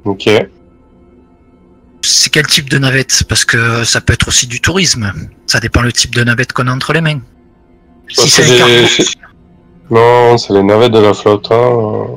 Ok. 0.05 0.29
C'est 2.03 2.29
quel 2.29 2.45
type 2.45 2.69
de 2.69 2.77
navette? 2.77 3.24
Parce 3.27 3.43
que 3.45 3.84
ça 3.84 4.00
peut 4.00 4.13
être 4.13 4.27
aussi 4.27 4.45
du 4.45 4.62
tourisme. 4.62 5.12
Ça 5.48 5.60
dépend 5.60 5.81
le 5.81 5.91
type 5.91 6.13
de 6.13 6.24
navette 6.24 6.53
qu'on 6.53 6.67
a 6.67 6.72
entre 6.72 6.93
les 6.93 7.01
mains. 7.01 7.19
Si 8.09 8.29
c'est 8.29 8.43
des- 8.50 8.57
cargo, 8.57 8.74
Non, 9.91 10.38
c'est 10.38 10.53
les 10.53 10.63
navettes 10.63 10.91
de 10.93 11.00
la 11.00 11.13
flotte. 11.13 11.47
Hein. 11.51 12.07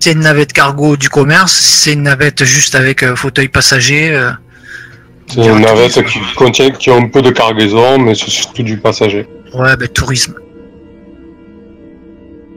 c'est 0.00 0.12
une 0.12 0.20
navette 0.20 0.52
cargo 0.52 0.96
du 0.96 1.08
commerce, 1.08 1.52
c'est 1.52 1.92
une 1.94 2.02
navette 2.04 2.44
juste 2.44 2.74
avec 2.74 3.02
euh, 3.02 3.16
fauteuil 3.16 3.48
passager. 3.48 4.10
euh, 4.14 4.30
C'est 5.26 5.44
une 5.46 5.60
navette 5.60 5.92
tourisme. 5.94 6.04
qui 6.04 6.34
contient, 6.36 6.70
qui 6.70 6.90
a 6.90 6.94
un 6.94 7.08
peu 7.08 7.20
de 7.22 7.30
cargaison, 7.30 7.98
mais 7.98 8.14
c'est 8.14 8.30
surtout 8.30 8.62
du 8.62 8.78
passager. 8.78 9.26
Ouais, 9.54 9.76
ben 9.76 9.88
tourisme. 9.88 10.34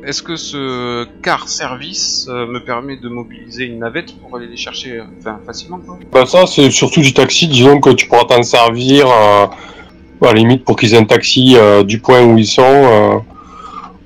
Est-ce 0.05 0.23
que 0.23 0.35
ce 0.35 1.05
car 1.21 1.47
service 1.47 2.25
euh, 2.27 2.47
me 2.47 2.59
permet 2.63 2.97
de 2.97 3.07
mobiliser 3.07 3.65
une 3.65 3.79
navette 3.79 4.15
pour 4.19 4.35
aller 4.35 4.47
les 4.47 4.57
chercher 4.57 4.97
euh, 4.99 5.03
enfin, 5.19 5.39
facilement 5.45 5.77
quoi? 5.77 5.99
Bah 6.11 6.25
ça, 6.25 6.47
c'est 6.47 6.71
surtout 6.71 7.01
du 7.01 7.13
taxi. 7.13 7.47
Disons 7.47 7.79
que 7.79 7.91
tu 7.91 8.07
pourras 8.07 8.25
t'en 8.25 8.41
servir, 8.41 9.05
euh, 9.07 9.45
à 10.27 10.33
la 10.33 10.39
limite, 10.39 10.63
pour 10.65 10.75
qu'ils 10.75 10.93
aient 10.93 10.97
un 10.97 11.05
taxi 11.05 11.55
euh, 11.57 11.83
du 11.83 11.99
point 11.99 12.23
où 12.23 12.37
ils 12.37 12.47
sont 12.47 12.61
euh, 12.63 13.19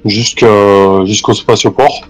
jusqu'au 0.06 1.34
spatioport. 1.34 2.08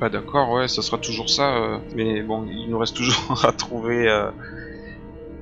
Bah 0.00 0.08
d'accord, 0.08 0.50
ouais, 0.50 0.66
ça 0.66 0.80
sera 0.80 0.96
toujours 0.98 1.28
ça, 1.28 1.54
euh, 1.56 1.78
mais 1.94 2.22
bon, 2.22 2.46
il 2.50 2.70
nous 2.70 2.78
reste 2.78 2.96
toujours 2.96 3.44
à 3.46 3.52
trouver. 3.52 4.08
euh. 4.08 4.30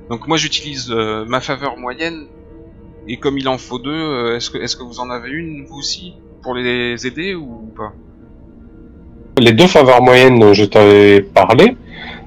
Donc 0.09 0.27
moi 0.27 0.37
j'utilise 0.37 0.89
euh, 0.91 1.23
ma 1.25 1.39
faveur 1.39 1.77
moyenne, 1.77 2.25
et 3.07 3.17
comme 3.17 3.37
il 3.37 3.47
en 3.47 3.57
faut 3.57 3.79
deux, 3.79 3.91
euh, 3.91 4.35
est-ce 4.35 4.49
que, 4.49 4.57
est-ce 4.57 4.75
que 4.75 4.83
vous 4.83 4.99
en 4.99 5.09
avez 5.09 5.29
une 5.29 5.65
vous 5.65 5.77
aussi 5.77 6.13
pour 6.43 6.55
les 6.55 7.07
aider 7.07 7.35
ou 7.35 7.71
pas? 7.75 7.93
Les 9.39 9.53
deux 9.53 9.67
faveurs 9.67 10.01
moyennes 10.01 10.39
dont 10.39 10.53
je 10.53 10.65
t'avais 10.65 11.21
parlé, 11.21 11.77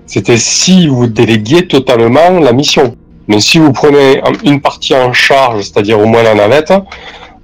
c'était 0.07 0.39
si 0.39 0.89
vous 0.89 1.07
déléguiez 1.07 1.67
totalement 1.69 2.41
la 2.41 2.53
mission. 2.55 2.97
Mais 3.29 3.41
si 3.41 3.59
vous 3.59 3.73
prenez 3.73 4.21
un- 4.23 4.33
une 4.45 4.61
partie 4.61 4.95
en 4.95 5.13
charge, 5.13 5.63
c'est-à-dire 5.63 5.99
au 5.99 6.07
moins 6.07 6.23
la 6.23 6.35
navette, 6.35 6.73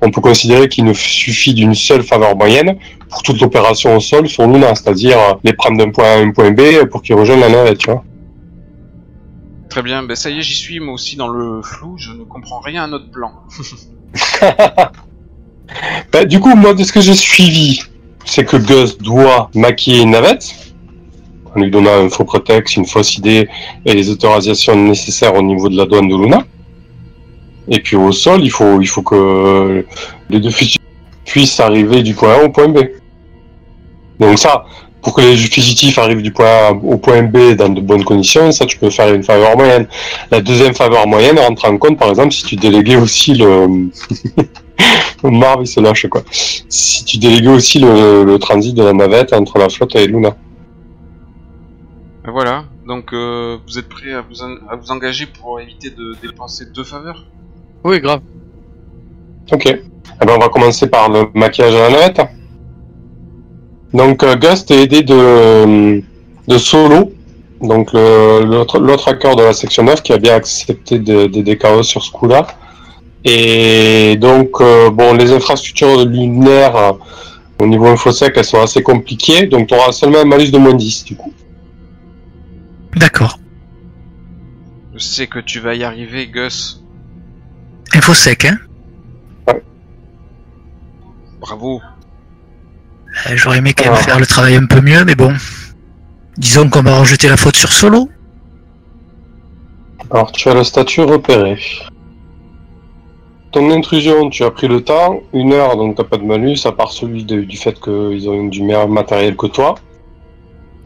on 0.03 0.11
peut 0.11 0.21
considérer 0.21 0.69
qu'il 0.69 0.85
ne 0.85 0.93
suffit 0.93 1.55
d'une 1.55 1.75
seule 1.75 2.03
faveur 2.03 2.37
moyenne 2.37 2.77
pour 3.09 3.23
toute 3.23 3.41
l'opération 3.41 3.97
au 3.97 4.01
sol 4.01 4.29
sur 4.29 4.47
Luna, 4.47 4.75
c'est-à-dire 4.75 5.19
les 5.45 5.53
prendre 5.53 5.79
d'un 5.79 5.91
point 5.91 6.05
A 6.05 6.13
à 6.15 6.19
un 6.19 6.31
point 6.31 6.51
B 6.51 6.85
pour 6.91 7.03
qu'ils 7.03 7.15
rejoignent 7.17 7.41
la 7.41 7.49
navette, 7.49 7.79
tu 7.79 7.91
vois. 7.91 8.05
Très 9.71 9.83
bien, 9.83 10.03
ben 10.03 10.15
ça 10.17 10.31
y 10.31 10.39
est, 10.39 10.43
j'y 10.43 10.55
suis, 10.55 10.81
moi 10.81 10.95
aussi 10.95 11.17
dans 11.17 11.29
le 11.29 11.63
flou, 11.63 11.97
je 11.99 12.13
ne 12.13 12.25
comprends 12.25 12.61
rien 12.61 12.85
à 12.85 12.87
notre 12.87 13.11
plan. 13.11 13.33
Bah, 16.13 16.25
du 16.25 16.41
coup, 16.41 16.55
moi, 16.55 16.73
de 16.73 16.83
ce 16.83 16.93
que 16.93 17.01
j'ai 17.03 17.15
suivi, 17.15 17.83
c'est 18.25 18.45
que 18.45 18.57
Gus 18.57 18.97
doit 18.99 19.51
maquiller 19.55 20.01
une 20.03 20.13
navette, 20.13 20.55
en 21.59 21.63
lui 21.63 21.71
donnant 21.71 22.05
un 22.05 22.09
faux 22.09 22.25
prétexte, 22.25 22.77
une 22.77 22.87
fausse 22.87 23.17
idée 23.17 23.49
et 23.85 23.95
les 23.95 24.11
autorisations 24.11 24.77
nécessaires 24.77 25.35
au 25.35 25.43
niveau 25.43 25.69
de 25.69 25.77
la 25.77 25.87
douane 25.87 26.09
de 26.09 26.17
Luna. 26.17 26.45
Et 27.69 27.81
puis 27.81 27.97
au 27.97 28.13
sol, 28.13 28.43
il 28.43 28.51
faut, 28.51 28.81
il 28.81 28.87
faut 28.87 29.03
que 29.03 29.85
les 30.31 30.41
deux 30.41 30.51
fugitifs 30.51 30.81
puissent 31.25 31.61
arriver 31.61 32.03
du 32.03 32.15
point 32.15 32.35
A 32.35 32.45
au 32.45 32.49
point 32.49 32.69
B. 32.69 32.79
Donc 34.19 34.39
ça, 34.39 34.65
pour 35.03 35.15
que 35.15 35.21
les 35.21 35.37
fugitifs 35.37 35.99
arrivent 35.99 36.23
du 36.23 36.33
point 36.33 36.47
A 36.47 36.73
au 36.73 36.97
point 36.97 37.23
B 37.23 37.55
dans 37.55 37.69
de 37.69 37.81
bonnes 37.81 38.05
conditions, 38.05 38.51
ça 38.53 38.65
tu 38.65 38.79
peux 38.79 38.91
faire 38.91 39.13
une 39.13 39.23
faveur 39.23 39.57
moyenne. 39.57 39.87
La 40.31 40.41
deuxième 40.41 40.75
faveur 40.75 41.07
moyenne 41.07 41.39
rentre 41.39 41.67
en 41.67 41.77
compte, 41.77 41.99
par 41.99 42.09
exemple, 42.09 42.33
si 42.33 42.45
tu 42.45 42.57
déléguais 42.57 42.97
aussi 42.97 43.35
le... 43.35 43.89
Marv, 45.25 45.63
il 45.63 45.67
se 45.67 45.81
lâche 45.81 46.07
quoi. 46.09 46.23
Si 46.31 47.05
tu 47.05 47.19
déléguais 47.19 47.49
aussi 47.49 47.81
le 47.81 48.37
transit 48.39 48.75
de 48.75 48.85
la 48.85 48.93
navette 48.93 49.33
entre 49.33 49.59
la 49.59 49.69
flotte 49.69 49.97
et 49.97 50.07
Luna. 50.07 50.37
Voilà, 52.41 52.63
donc 52.87 53.13
euh, 53.15 53.57
vous 53.67 53.79
êtes 53.81 53.89
prêts 53.89 54.13
à 54.13 54.21
vous, 54.23 54.43
en- 54.45 54.59
à 54.71 54.77
vous 54.77 54.93
engager 54.93 55.27
pour 55.27 55.59
éviter 55.59 55.91
de 55.91 56.15
dépenser 56.23 56.67
deux 56.73 56.85
faveurs? 56.85 57.25
Oui, 57.83 57.99
grave. 57.99 58.21
Ok. 59.51 59.65
Eh 59.67 60.25
ben, 60.25 60.35
on 60.37 60.39
va 60.39 60.49
commencer 60.49 60.87
par 60.87 61.09
le 61.11 61.25
maquillage 61.35 61.73
de 61.73 61.79
la 61.79 61.91
navette. 61.91 62.21
Donc, 63.93 64.23
euh, 64.23 64.37
Gus 64.37 64.65
t'es 64.67 64.85
aidé 64.85 65.03
de, 65.03 66.01
de 66.47 66.59
Solo, 66.59 67.11
donc 67.61 67.93
le- 67.93 68.45
l'autre 68.45 68.79
l'autre 68.79 69.09
hacker 69.09 69.35
de 69.35 69.43
la 69.43 69.53
section 69.53 69.83
9 69.83 70.01
qui 70.05 70.13
a 70.13 70.19
bien 70.19 70.35
accepté 70.37 71.01
de- 71.01 71.27
d'aider 71.27 71.59
Chaos 71.59 71.83
sur 71.83 72.05
ce 72.05 72.13
coup-là. 72.13 72.47
Et 73.25 74.15
donc, 74.15 74.61
euh, 74.61 74.91
bon, 74.91 75.13
les 75.15 75.33
infrastructures 75.33 76.07
lunaires 76.07 76.77
euh, 76.77 76.93
au 77.61 77.67
niveau 77.67 77.87
infosec, 77.87 78.35
elles 78.37 78.45
sont 78.45 78.61
assez 78.63 78.85
compliquées, 78.85 79.49
donc 79.49 79.67
tu 79.67 79.75
auras 79.75 79.91
seulement 79.91 80.21
un 80.21 80.25
malus 80.25 80.53
de 80.53 80.59
moins 80.59 80.75
10 80.75 81.05
du 81.05 81.17
coup. 81.17 81.33
D'accord. 82.99 83.39
Je 84.95 84.99
sais 84.99 85.27
que 85.27 85.39
tu 85.39 85.61
vas 85.61 85.75
y 85.75 85.85
arriver, 85.85 86.27
Gus. 86.27 86.83
Info 87.95 88.13
sec, 88.15 88.45
hein? 88.45 88.59
Bravo. 91.41 91.81
Euh, 93.27 93.37
J'aurais 93.37 93.59
aimé 93.59 93.73
quand 93.73 93.85
même 93.85 93.93
Alors. 93.95 94.05
faire 94.05 94.19
le 94.19 94.27
travail 94.27 94.57
un 94.57 94.67
peu 94.67 94.81
mieux, 94.81 95.05
mais 95.05 95.15
bon. 95.15 95.33
Disons 96.37 96.69
qu'on 96.69 96.83
va 96.83 96.99
rejeter 96.99 97.29
la 97.29 97.37
faute 97.37 97.57
sur 97.57 97.73
Solo. 97.73 98.09
Alors, 100.11 100.33
tu 100.33 100.49
as 100.49 100.55
le 100.55 100.65
statut 100.65 101.03
repéré. 101.03 101.59
Ton 103.53 103.71
intrusion, 103.71 104.29
tu 104.31 104.45
as 104.45 104.51
pris 104.51 104.69
le 104.69 104.83
temps, 104.83 105.21
une 105.33 105.53
heure, 105.53 105.77
donc 105.77 105.97
t'as 105.97 106.05
pas 106.05 106.17
de 106.19 106.25
malus, 106.25 106.59
à 106.67 106.73
part 106.73 106.93
celui 106.93 107.25
de- 107.25 107.43
du 107.43 107.57
fait 107.57 107.79
qu'ils 107.81 108.29
ont 108.29 108.45
du 108.47 108.63
meilleur 108.63 108.89
matériel 108.89 109.37
que 109.37 109.47
toi. 109.47 109.77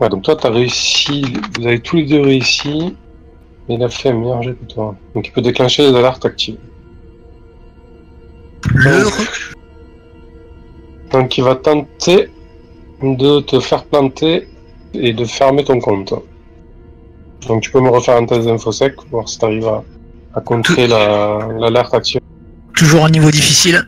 Ouais, 0.02 0.08
donc 0.08 0.22
toi, 0.24 0.34
t'as 0.34 0.50
réussi, 0.50 1.24
vous 1.56 1.64
avez 1.64 1.78
tous 1.78 1.94
les 1.94 2.02
deux 2.02 2.20
réussi, 2.22 2.96
et 3.68 3.74
il 3.74 3.82
a 3.84 3.88
fait 3.88 4.08
un 4.08 4.14
meilleur 4.14 4.42
jet 4.42 4.54
que 4.54 4.64
toi. 4.72 4.96
Donc 5.14 5.28
il 5.28 5.30
peut 5.30 5.40
déclencher 5.42 5.88
les 5.88 5.96
alertes 5.96 6.24
actives. 6.24 6.56
Le 8.74 9.04
Donc 11.12 11.38
il 11.38 11.44
va 11.44 11.54
tenter 11.54 12.30
de 13.00 13.40
te 13.42 13.60
faire 13.60 13.84
planter 13.84 14.48
et 14.92 15.12
de 15.12 15.24
fermer 15.24 15.62
ton 15.62 15.78
compte. 15.78 16.14
Donc 17.46 17.62
tu 17.62 17.70
peux 17.70 17.80
me 17.80 17.88
refaire 17.90 18.16
un 18.16 18.26
test 18.26 18.44
d'infosec 18.46 18.96
pour 18.96 19.06
voir 19.08 19.28
si 19.28 19.38
t'arrives 19.38 19.68
à, 19.68 19.84
à 20.34 20.40
contrer 20.40 20.88
la- 20.88 21.46
l'alerte 21.60 21.94
active. 21.94 22.20
toujours 22.74 23.04
un 23.04 23.10
niveau 23.10 23.30
difficile. 23.30 23.82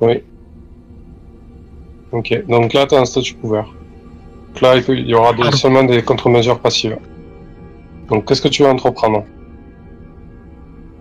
Oui. 0.00 0.22
Ok, 2.12 2.46
donc 2.48 2.72
là, 2.72 2.86
tu 2.86 2.94
as 2.94 3.00
un 3.00 3.04
statut 3.04 3.34
couvert. 3.34 3.66
Donc 4.60 4.86
là, 4.88 4.94
il 4.94 5.08
y 5.08 5.14
aura 5.14 5.32
des- 5.32 5.56
seulement 5.56 5.84
des 5.84 6.02
contre-mesures 6.02 6.58
passives. 6.58 6.96
Donc, 8.08 8.26
qu'est-ce 8.26 8.42
que 8.42 8.48
tu 8.48 8.62
vas 8.62 8.70
entreprendre 8.70 9.24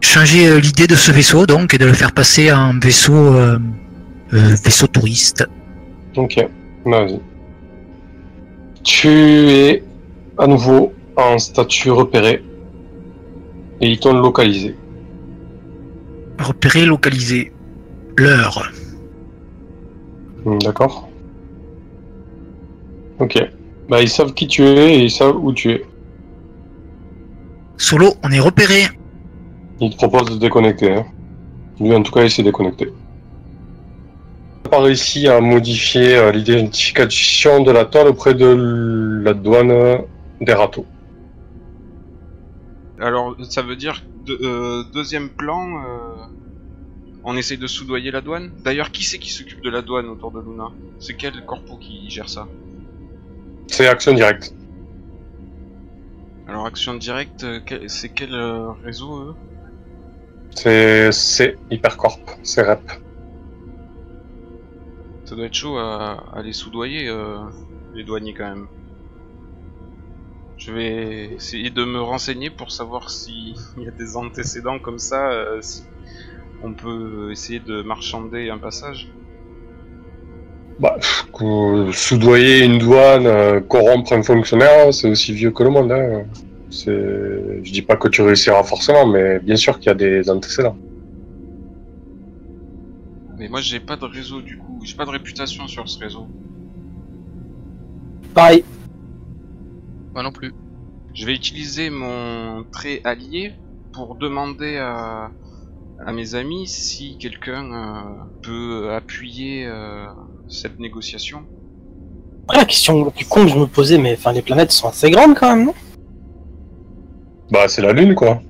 Changer 0.01 0.47
euh, 0.47 0.59
l'idée 0.59 0.87
de 0.87 0.95
ce 0.95 1.11
vaisseau, 1.11 1.45
donc, 1.45 1.73
et 1.73 1.77
de 1.77 1.85
le 1.85 1.93
faire 1.93 2.11
passer 2.11 2.51
en 2.51 2.77
vaisseau, 2.79 3.13
euh, 3.15 3.57
euh, 4.33 4.55
vaisseau 4.63 4.87
touriste. 4.87 5.45
Ok, 6.15 6.45
vas-y. 6.85 7.19
Tu 8.83 9.07
es 9.09 9.83
à 10.37 10.47
nouveau 10.47 10.93
en 11.15 11.37
statut 11.39 11.91
repéré. 11.91 12.43
Et 13.81 13.89
ils 13.91 13.99
t'ont 13.99 14.13
localisé. 14.19 14.75
Repérer, 16.39 16.85
localiser. 16.85 17.51
L'heure. 18.17 18.71
Hmm, 20.45 20.57
D'accord. 20.59 21.06
Ok. 23.19 23.37
Bah, 23.89 24.01
ils 24.01 24.09
savent 24.09 24.33
qui 24.33 24.47
tu 24.47 24.63
es 24.63 24.95
et 24.95 25.03
ils 25.03 25.11
savent 25.11 25.37
où 25.37 25.53
tu 25.53 25.71
es. 25.71 25.85
Solo, 27.77 28.13
on 28.23 28.31
est 28.31 28.39
repéré. 28.39 28.83
Ils 29.79 29.91
te 29.91 29.95
proposent 29.95 30.31
de 30.31 30.39
déconnecter. 30.39 30.93
Hein. 30.93 31.05
Lui, 31.79 31.93
en 31.93 32.01
tout 32.03 32.11
cas, 32.11 32.23
il 32.23 32.31
s'est 32.31 32.43
déconnecté. 32.43 32.85
n'a 34.65 34.69
pas 34.69 34.81
réussi 34.81 35.27
à 35.27 35.39
modifier 35.39 36.15
euh, 36.15 36.31
l'identification 36.31 37.63
de 37.63 37.71
la 37.71 37.85
toile 37.85 38.07
auprès 38.07 38.33
de 38.33 39.21
la 39.23 39.33
douane 39.33 39.71
euh, 39.71 39.97
des 40.41 40.53
râteaux. 40.53 40.85
Alors, 42.99 43.35
ça 43.49 43.61
veut 43.61 43.75
dire 43.75 44.03
de- 44.25 44.37
euh, 44.41 44.83
deuxième 44.93 45.29
plan, 45.29 45.61
euh, 45.77 46.15
on 47.23 47.37
essaye 47.37 47.57
de 47.59 47.67
soudoyer 47.67 48.09
la 48.11 48.21
douane. 48.21 48.51
D'ailleurs, 48.63 48.91
qui 48.91 49.03
c'est 49.03 49.19
qui 49.19 49.29
s'occupe 49.29 49.61
de 49.63 49.69
la 49.69 49.81
douane 49.83 50.07
autour 50.07 50.31
de 50.31 50.39
Luna? 50.41 50.71
C'est 50.99 51.13
quel 51.15 51.45
corpo 51.45 51.77
qui 51.77 52.09
gère 52.09 52.27
ça? 52.27 52.47
C'est 53.67 53.87
action 53.87 54.13
directe. 54.13 54.53
Alors, 56.47 56.65
Action 56.65 56.95
Directe, 56.95 57.43
euh, 57.43 57.61
c'est 57.87 58.09
quel 58.09 58.33
euh, 58.33 58.71
réseau 58.71 59.19
eux? 59.21 59.35
C'est 60.55 61.11
c'est 61.13 61.57
Hypercorp, 61.69 62.19
c'est 62.43 62.61
REP. 62.63 62.81
Ça 65.25 65.35
doit 65.35 65.45
être 65.45 65.53
chaud 65.53 65.77
à, 65.77 66.13
à 66.35 66.41
les 66.41 66.53
soudoyer, 66.53 67.07
euh, 67.07 67.45
les 67.93 68.03
douaniers 68.03 68.33
quand 68.33 68.49
même. 68.49 68.67
Je 70.57 70.71
vais 70.73 71.33
essayer 71.35 71.69
de 71.69 71.85
me 71.85 72.01
renseigner 72.01 72.49
pour 72.49 72.71
savoir 72.71 73.09
s'il 73.09 73.55
y 73.77 73.87
a 73.87 73.91
des 73.91 74.17
antécédents 74.17 74.79
comme 74.79 74.99
ça, 74.99 75.31
euh, 75.31 75.61
si 75.61 75.83
on 76.61 76.73
peut 76.75 77.31
essayer 77.31 77.59
de 77.59 77.81
marchander 77.83 78.49
un 78.49 78.59
passage. 78.59 79.16
Bah, 80.79 80.95
que- 81.33 81.91
soudoyer 81.91 82.65
une 82.65 82.77
douane, 82.77 83.25
euh, 83.25 83.61
corrompre 83.61 84.13
un 84.13 84.21
fonctionnaire, 84.21 84.93
c'est 84.93 85.09
aussi 85.09 85.33
vieux 85.33 85.51
que 85.51 85.63
le 85.63 85.69
monde. 85.69 85.91
Hein. 85.91 86.25
C'est- 86.69 87.63
Je 87.63 87.71
dis 87.71 87.81
pas 87.81 87.95
que 87.97 88.07
tu 88.07 88.21
réussiras 88.21 88.63
forcément, 88.63 89.05
mais 89.07 89.39
bien 89.39 89.55
sûr 89.55 89.79
qu'il 89.79 89.87
y 89.87 89.91
a 89.91 89.95
des 89.95 90.29
antécédents. 90.29 90.77
Mais 93.37 93.47
moi 93.49 93.61
j'ai 93.61 93.79
pas 93.79 93.95
de 93.95 94.05
réseau 94.05 94.41
du 94.41 94.57
coup, 94.57 94.79
j'ai 94.83 94.95
pas 94.95 95.05
de 95.05 95.11
réputation 95.11 95.67
sur 95.67 95.87
ce 95.87 95.99
réseau. 95.99 96.27
Pareil. 98.33 98.63
Moi 100.13 100.23
non 100.23 100.31
plus. 100.31 100.53
Je 101.13 101.25
vais 101.25 101.33
utiliser 101.33 101.89
mon 101.89 102.63
trait 102.71 103.01
allié 103.03 103.53
pour 103.93 104.15
demander 104.15 104.77
à, 104.77 105.31
à 106.05 106.11
mes 106.13 106.35
amis 106.35 106.67
si 106.67 107.17
quelqu'un 107.17 107.71
euh, 107.71 108.17
peut 108.43 108.91
appuyer 108.93 109.65
euh, 109.65 110.05
cette 110.47 110.79
négociation. 110.79 111.39
Après, 112.43 112.57
la 112.59 112.65
question 112.65 113.09
plus 113.11 113.25
con 113.25 113.43
que 113.43 113.51
je 113.51 113.57
me 113.57 113.67
posais, 113.67 113.97
mais 113.97 114.13
enfin, 114.13 114.31
les 114.31 114.41
planètes 114.41 114.71
sont 114.71 114.87
assez 114.87 115.11
grandes 115.11 115.35
quand 115.35 115.55
même, 115.55 115.65
non? 115.65 115.73
Bah, 117.51 117.67
c'est 117.67 117.81
la 117.81 117.93
lune, 117.93 118.15
quoi. 118.15 118.41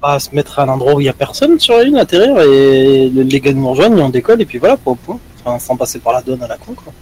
Pas 0.00 0.18
se 0.18 0.34
mettre 0.34 0.58
à 0.58 0.64
un 0.64 0.68
endroit 0.68 0.94
où 0.94 1.00
il 1.00 1.04
y 1.04 1.08
a 1.08 1.14
personne 1.14 1.58
sur 1.58 1.74
la 1.74 1.84
Lune, 1.84 1.96
atterrir 1.96 2.38
et 2.40 3.08
les 3.08 3.40
gars 3.40 3.52
nous 3.52 3.68
rejoignent 3.68 3.98
et 3.98 4.02
on 4.02 4.10
décolle 4.10 4.42
et 4.42 4.44
puis 4.44 4.58
voilà, 4.58 4.76
quoi, 4.76 4.92
au 4.92 4.96
point. 4.96 5.18
Enfin, 5.42 5.58
sans 5.58 5.76
passer 5.76 5.98
par 6.00 6.12
la 6.12 6.20
douane 6.20 6.42
à 6.42 6.48
la 6.48 6.58
con, 6.58 6.74
quoi. 6.74 6.92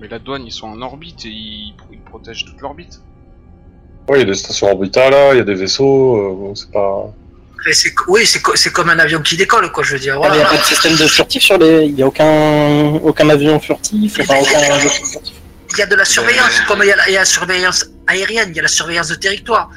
Mais 0.00 0.08
la 0.08 0.18
douane 0.18 0.46
ils 0.46 0.52
sont 0.52 0.68
en 0.68 0.80
orbite 0.80 1.26
et 1.26 1.28
ils, 1.28 1.74
ils 1.92 2.00
protègent 2.00 2.46
toute 2.46 2.60
l'orbite. 2.60 3.02
Ouais, 4.08 4.16
il 4.16 4.20
y 4.20 4.22
a 4.22 4.24
des 4.24 4.34
stations 4.34 4.68
orbitales, 4.68 5.12
là, 5.12 5.34
il 5.34 5.36
y 5.36 5.40
a 5.40 5.44
des 5.44 5.54
vaisseaux, 5.54 6.16
euh, 6.16 6.34
bon, 6.34 6.54
c'est 6.54 6.70
pas... 6.70 7.12
Oui, 8.08 8.26
c'est 8.26 8.40
co- 8.40 8.56
c'est 8.56 8.70
comme 8.72 8.90
un 8.90 8.98
avion 8.98 9.20
qui 9.20 9.36
décolle, 9.36 9.70
quoi, 9.72 9.82
je 9.84 9.92
veux 9.94 9.98
dire. 9.98 10.18
Ah, 10.22 10.28
Il 10.32 10.36
n'y 10.36 10.42
a 10.42 10.46
pas 10.46 10.56
de 10.56 10.62
système 10.64 10.96
de 10.96 11.06
furtif 11.06 11.42
sur 11.42 11.58
les. 11.58 11.84
Il 11.86 11.94
n'y 11.94 12.02
a 12.02 12.06
aucun... 12.06 12.94
aucun 13.02 13.28
avion 13.28 13.58
furtif, 13.60 14.18
enfin 14.20 14.34
aucun 14.40 14.58
vaisseau 14.78 14.88
furtif. 15.04 15.34
Il 15.72 15.78
y 15.78 15.82
a 15.82 15.86
de 15.86 15.94
la 15.94 16.04
surveillance, 16.04 16.58
Euh. 16.60 16.66
comme 16.66 16.80
il 16.82 16.88
y, 16.88 16.92
a 16.92 16.96
la, 16.96 17.08
il 17.08 17.12
y 17.12 17.16
a 17.16 17.20
la 17.20 17.24
surveillance 17.24 17.86
aérienne, 18.06 18.48
il 18.50 18.56
y 18.56 18.58
a 18.58 18.62
la 18.62 18.68
surveillance 18.68 19.08
de 19.08 19.14
territoire. 19.14 19.70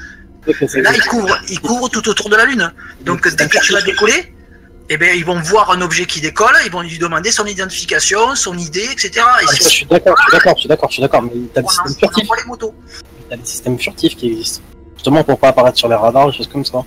Là, 0.46 0.92
ils 0.94 1.02
couvrent, 1.02 1.38
ils 1.48 1.60
couvrent 1.60 1.88
tout 1.88 2.06
autour 2.08 2.28
de 2.28 2.36
la 2.36 2.44
Lune. 2.46 2.72
Donc, 3.02 3.26
dès 3.34 3.48
que 3.48 3.58
tu 3.60 3.72
vas 3.72 3.80
décoller, 3.82 4.34
eh 4.90 4.96
ben, 4.98 5.16
ils 5.16 5.24
vont 5.24 5.40
voir 5.40 5.70
un 5.70 5.80
objet 5.80 6.04
qui 6.04 6.20
décolle, 6.20 6.54
ils 6.66 6.70
vont 6.72 6.82
lui 6.82 6.98
demander 6.98 7.30
son 7.30 7.46
identification, 7.46 8.34
son 8.34 8.58
idée, 8.58 8.86
etc. 8.92 9.12
Et 9.14 9.20
Ah, 9.48 9.54
je 9.56 9.62
suis 9.68 9.86
d'accord, 9.86 10.14
je 10.18 10.22
suis 10.22 10.32
d'accord, 10.32 10.54
je 10.56 10.60
suis 10.60 10.68
d'accord, 10.68 10.88
je 10.90 10.92
suis 10.94 11.02
d'accord, 11.02 11.22
mais 11.22 11.30
t'as 11.54 11.60
des 11.62 11.66
on 11.66 11.70
systèmes 11.70 11.94
furtifs. 12.10 12.28
T'as 13.30 13.36
des 13.36 13.44
systèmes 13.46 13.78
furtifs 13.78 14.16
qui 14.16 14.26
existent. 14.32 14.60
Justement 14.96 15.24
pour 15.24 15.38
pas 15.38 15.48
apparaître 15.48 15.78
sur 15.78 15.88
les 15.88 15.94
radars, 15.94 16.30
des 16.30 16.36
choses 16.36 16.48
comme 16.48 16.64
ça. 16.64 16.82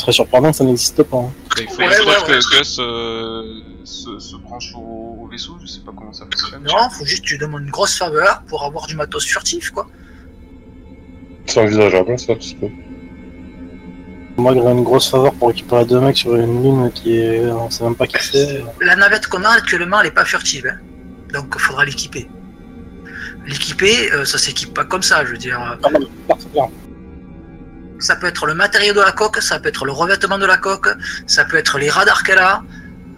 Ce 0.00 0.04
serait 0.06 0.12
surprenant 0.12 0.50
que 0.50 0.56
ça 0.56 0.64
n'existe 0.64 1.02
pas. 1.02 1.18
hein. 1.18 1.30
Il 1.60 1.68
faut 1.68 1.76
Ouais, 1.78 1.88
ouais, 1.88 2.06
ouais. 2.06 2.26
que 2.26 2.58
Gus 2.58 2.78
euh, 2.78 3.60
se, 3.84 4.18
se 4.18 4.36
branche 4.36 4.72
au, 4.74 5.24
au 5.24 5.28
vaisseau, 5.30 5.58
je 5.60 5.66
sais 5.66 5.80
pas 5.80 5.92
comment 5.94 6.10
ça 6.10 6.24
fonctionne. 6.24 6.62
Non, 6.64 6.88
faut 6.88 7.04
juste 7.04 7.22
que 7.22 7.28
tu 7.28 7.36
demandes 7.36 7.64
une 7.64 7.70
grosse 7.70 7.98
faveur 7.98 8.42
pour 8.48 8.64
avoir 8.64 8.86
du 8.86 8.96
matos 8.96 9.26
furtif, 9.26 9.70
quoi. 9.72 9.86
C'est 11.44 11.60
envisageable, 11.60 12.18
ça, 12.18 12.34
tout 12.34 12.46
peu. 12.62 12.68
Moi, 14.38 14.54
j'aurais 14.54 14.72
une 14.72 14.84
grosse 14.84 15.10
faveur 15.10 15.34
pour 15.34 15.48
récupérer 15.48 15.84
deux 15.84 16.00
mecs 16.00 16.16
sur 16.16 16.34
une 16.34 16.62
ligne 16.62 16.90
qui 16.92 17.18
est. 17.18 17.44
On 17.50 17.68
sait 17.68 17.84
même 17.84 17.94
pas 17.94 18.06
qui 18.06 18.16
c'est. 18.24 18.64
La 18.80 18.96
navette 18.96 19.26
qu'on 19.26 19.44
a 19.44 19.50
actuellement, 19.50 20.00
elle 20.00 20.06
est 20.06 20.12
pas 20.12 20.24
furtive, 20.24 20.66
hein. 20.66 20.78
donc 21.34 21.52
il 21.54 21.60
faudra 21.60 21.84
l'équiper. 21.84 22.26
L'équiper, 23.46 24.10
euh, 24.12 24.24
ça 24.24 24.38
s'équipe 24.38 24.72
pas 24.72 24.84
comme 24.84 25.02
ça, 25.02 25.26
je 25.26 25.32
veux 25.32 25.36
dire. 25.36 25.60
C'est 26.38 26.52
bien. 26.52 26.70
Ça 28.00 28.16
peut 28.16 28.26
être 28.26 28.46
le 28.46 28.54
matériau 28.54 28.92
de 28.94 29.00
la 29.00 29.12
coque, 29.12 29.38
ça 29.42 29.58
peut 29.60 29.68
être 29.68 29.84
le 29.84 29.92
revêtement 29.92 30.38
de 30.38 30.46
la 30.46 30.56
coque, 30.56 30.88
ça 31.26 31.44
peut 31.44 31.56
être 31.58 31.78
les 31.78 31.90
radars 31.90 32.22
qu'elle 32.24 32.38
a, 32.38 32.62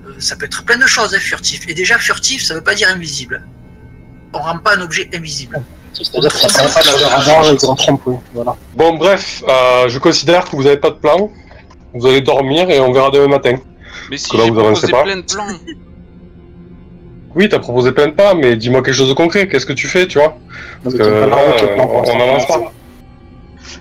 euh, 0.07 0.13
ça 0.19 0.37
peut 0.37 0.45
être 0.47 0.65
plein 0.65 0.77
de 0.77 0.87
choses, 0.87 1.15
hein, 1.15 1.19
furtif. 1.21 1.69
Et 1.69 1.75
déjà, 1.75 1.99
furtif, 1.99 2.45
ça 2.45 2.55
veut 2.55 2.61
pas 2.61 2.75
dire 2.75 2.89
invisible. 2.89 3.43
On 4.35 4.39
rend 4.39 4.59
pas 4.59 4.77
un 4.77 4.81
objet 4.81 5.09
invisible. 5.15 5.63
C'est-à-dire 5.93 6.33
pas 6.33 6.83
d'avoir 6.83 7.15
un 7.15 7.17
radar 7.19 7.51
et 7.53 7.57
qu'on 7.57 7.75
trompe, 7.75 8.03
oui. 8.07 8.17
Voilà. 8.35 8.57
Bon, 8.75 8.95
bref, 8.97 9.43
euh, 9.49 9.89
je 9.89 9.99
considère 9.99 10.45
que 10.47 10.57
vous 10.57 10.65
n'avez 10.65 10.79
pas 10.79 10.91
de 10.91 10.97
plan. 10.97 11.31
Vous 11.95 12.07
allez 12.07 12.23
dormir 12.23 12.71
et 12.71 12.81
on 12.81 12.93
verra 12.93 13.11
demain 13.11 13.29
matin. 13.29 13.57
Mais 14.11 14.17
si 14.17 14.31
Que 14.31 14.37
là, 14.39 14.45
j'ai 14.45 14.51
vous 14.51 14.61
avancez 14.61 14.89
proposé 14.89 14.93
pas. 14.93 15.03
plein 15.03 15.17
de 15.17 15.23
plans, 15.23 15.47
Oui, 17.35 17.49
t'as 17.49 17.59
proposé 17.61 17.93
plein 17.93 18.09
de 18.09 18.13
pas, 18.13 18.35
mais 18.35 18.57
dis-moi 18.57 18.83
quelque 18.83 18.95
chose 18.95 19.09
de 19.09 19.15
concret. 19.15 19.49
Qu'est-ce 19.49 19.65
que 19.67 19.73
tu 19.73 19.87
fais, 19.87 20.07
tu 20.07 20.19
vois? 20.19 20.37
Donc, 20.85 20.95
que 20.95 21.03
là, 21.03 21.37
euh, 21.39 21.77
on 21.79 22.03
l'instant. 22.03 22.21
avance 22.21 22.47
pas. 22.47 22.73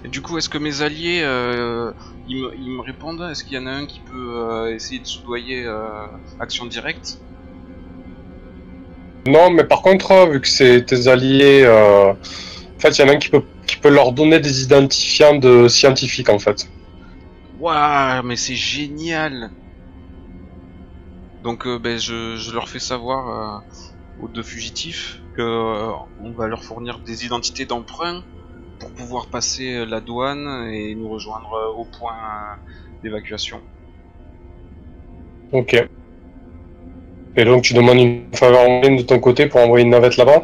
Et 0.04 0.10
du 0.10 0.22
coup, 0.22 0.38
est-ce 0.38 0.50
que 0.50 0.58
mes 0.58 0.82
alliés, 0.82 1.22
euh, 1.24 1.92
ils, 2.28 2.42
me, 2.42 2.56
ils 2.56 2.72
me 2.72 2.82
répondent? 2.82 3.22
Est-ce 3.32 3.44
qu'il 3.44 3.58
y 3.58 3.60
en 3.60 3.68
a 3.68 3.72
un 3.72 3.86
qui 3.86 4.00
peut 4.00 4.36
euh, 4.38 4.74
essayer 4.74 5.00
de 5.00 5.06
soudoyer 5.06 5.66
euh, 5.66 6.06
Action 6.40 6.66
Directe? 6.66 7.20
Non, 9.28 9.52
mais 9.52 9.64
par 9.64 9.82
contre, 9.82 10.12
euh, 10.12 10.26
vu 10.28 10.42
que 10.42 10.48
c'est 10.48 10.86
tes 10.86 11.08
alliés, 11.08 11.66
en 11.68 12.18
fait, 12.80 12.98
il 12.98 13.02
y 13.02 13.04
en 13.04 13.10
a 13.10 13.12
un 13.12 13.18
qui 13.18 13.30
peut, 13.30 13.44
qui 13.68 13.78
peut 13.78 13.90
leur 13.90 14.12
donner 14.12 14.40
des 14.40 14.64
identifiants 14.64 15.36
de 15.36 15.68
scientifiques, 15.68 16.30
en 16.30 16.40
fait. 16.40 16.68
Waouh, 17.60 18.24
mais 18.24 18.36
c'est 18.36 18.56
génial! 18.56 19.52
Donc, 21.44 21.66
euh, 21.66 21.80
ben, 21.80 21.98
je, 22.00 22.36
je 22.38 22.52
leur 22.52 22.70
fais 22.70 22.80
savoir 22.80 23.28
euh, 23.30 23.60
aux 24.20 24.28
deux 24.28 24.44
fugitifs 24.44 25.22
que 25.36 25.42
euh, 25.42 25.92
on 26.20 26.34
va 26.34 26.48
leur 26.48 26.64
fournir 26.64 27.00
des 27.00 27.26
identités 27.26 27.66
d'emprunt 27.66 28.24
pour 28.82 28.92
pouvoir 28.92 29.28
passer 29.28 29.76
euh, 29.76 29.86
la 29.86 30.02
douane 30.02 30.70
et 30.74 30.96
nous 30.96 31.08
rejoindre 31.08 31.54
euh, 31.54 31.80
au 31.80 31.86
point 31.86 32.14
euh, 32.14 32.56
d'évacuation. 33.04 33.62
Ok. 35.52 35.88
Et 37.38 37.46
donc, 37.46 37.62
tu 37.64 37.74
demandes 37.74 37.98
une 38.00 38.24
faveur 38.34 38.68
en 38.70 38.82
ligne 38.82 38.98
de 38.98 39.04
ton 39.04 39.20
côté 39.20 39.48
pour 39.48 39.62
envoyer 39.62 39.86
une 39.86 39.92
navette 39.92 40.18
là-bas? 40.18 40.44